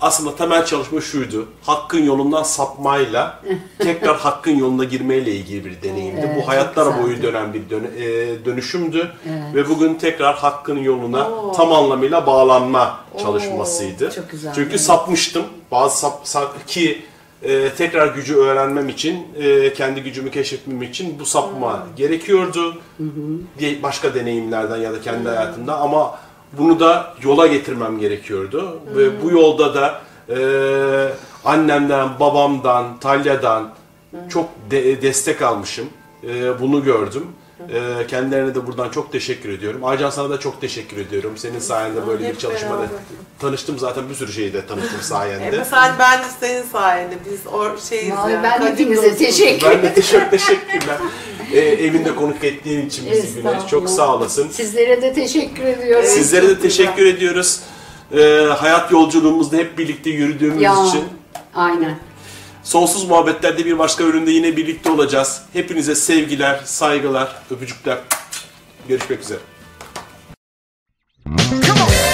aslında 0.00 0.36
temel 0.36 0.64
çalışma 0.66 1.00
şuydu. 1.00 1.46
Hakkın 1.62 2.02
yolundan 2.04 2.42
sapmayla 2.42 3.40
tekrar 3.78 4.16
hakkın 4.16 4.56
yoluna 4.58 4.84
girmeyle 4.84 5.32
ilgili 5.34 5.64
bir 5.64 5.82
deneyimdi. 5.82 6.20
Evet, 6.26 6.42
Bu 6.42 6.48
hayatlar 6.48 7.02
boyu 7.02 7.22
dönen 7.22 7.54
bir 7.54 7.70
dön- 7.70 7.90
e, 7.98 8.04
dönüşümdü. 8.44 9.10
Evet. 9.28 9.54
Ve 9.54 9.68
bugün 9.68 9.94
tekrar 9.94 10.34
hakkın 10.36 10.76
yoluna 10.78 11.30
Oo. 11.30 11.52
tam 11.52 11.72
anlamıyla 11.72 12.26
bağlanma 12.26 13.00
çalışmasıydı. 13.22 14.10
çok 14.14 14.30
güzel, 14.30 14.52
Çünkü 14.54 14.70
evet. 14.70 14.80
sapmıştım. 14.80 15.44
Bazı 15.70 15.98
sap, 15.98 16.20
sap- 16.28 16.66
ki 16.66 17.02
e, 17.42 17.68
tekrar 17.78 18.06
gücü 18.14 18.36
öğrenmem 18.36 18.88
için, 18.88 19.26
e, 19.38 19.72
kendi 19.72 20.02
gücümü 20.02 20.30
keşfetmem 20.30 20.82
için 20.82 21.18
bu 21.20 21.26
sapma 21.26 21.86
gerekiyordu. 21.96 22.74
Diye 23.58 23.82
başka 23.82 24.14
deneyimlerden 24.14 24.76
ya 24.76 24.92
da 24.92 25.00
kendi 25.00 25.28
hayatımda 25.28 25.76
ama 25.80 26.18
bunu 26.58 26.80
da 26.80 27.14
yola 27.22 27.46
getirmem 27.46 27.98
gerekiyordu. 27.98 28.80
Ve 28.96 29.22
bu 29.22 29.30
yolda 29.30 29.74
da 29.74 30.00
e, 30.28 30.38
annemden, 31.44 32.08
babamdan, 32.20 32.98
Talya'dan 33.00 33.68
çok 34.28 34.48
de- 34.70 35.02
destek 35.02 35.42
almışım. 35.42 35.88
E, 36.28 36.60
bunu 36.60 36.84
gördüm. 36.84 37.26
E, 37.60 38.06
kendilerine 38.06 38.54
de 38.54 38.66
buradan 38.66 38.90
çok 38.90 39.12
teşekkür 39.12 39.48
ediyorum. 39.48 39.84
Aycan 39.84 40.10
sana 40.10 40.30
da 40.30 40.40
çok 40.40 40.60
teşekkür 40.60 40.96
ediyorum. 40.96 41.32
Senin 41.36 41.58
sayende 41.58 42.06
böyle 42.06 42.28
bir 42.32 42.38
çalışmada 42.38 42.86
tanıştım 43.38 43.78
zaten 43.78 44.08
bir 44.08 44.14
sürü 44.14 44.32
şeyde 44.32 44.66
tanıştım 44.66 45.00
sayende. 45.02 45.56
E, 45.60 45.64
sen 45.64 45.92
ben 45.98 46.18
de 46.18 46.24
senin 46.40 46.62
sayende 46.62 47.14
biz 47.30 47.46
o 47.52 47.78
şeyiz 47.88 48.12
Vallahi 48.12 48.32
yani. 48.32 48.42
ben 48.42 48.58
kadim 48.58 48.72
hepinize 48.72 49.02
dostuz. 49.02 49.18
teşekkür 49.18 49.66
Ben 49.70 49.82
de 49.82 49.94
teşekkür 49.94 50.30
teşekkürler. 50.30 50.96
Ee, 51.52 51.58
evinde 51.58 52.14
konuk 52.14 52.44
ettiğin 52.44 52.86
için 52.86 53.10
bizi 53.10 53.42
Güneş. 53.42 53.66
Çok 53.70 53.90
sağ 53.90 54.14
olasın. 54.16 54.48
Sizlere 54.48 55.02
de 55.02 55.12
teşekkür 55.12 55.64
ediyorum. 55.64 56.08
Sizlere 56.08 56.48
de 56.48 56.58
teşekkür 56.60 57.06
ediyoruz. 57.06 57.60
Ee, 58.12 58.46
hayat 58.58 58.92
yolculuğumuzda 58.92 59.56
hep 59.56 59.78
birlikte 59.78 60.10
yürüdüğümüz 60.10 60.62
Ya, 60.62 60.86
için. 60.86 61.04
Aynen. 61.54 61.98
Sonsuz 62.66 63.04
muhabbetlerde 63.04 63.64
bir 63.64 63.78
başka 63.78 64.04
bölümde 64.04 64.30
yine 64.30 64.56
birlikte 64.56 64.90
olacağız. 64.90 65.42
Hepinize 65.52 65.94
sevgiler, 65.94 66.60
saygılar, 66.64 67.36
öpücükler. 67.50 67.98
Görüşmek 68.88 69.20
üzere. 69.20 69.38
Come 71.26 71.82
on. 71.82 72.05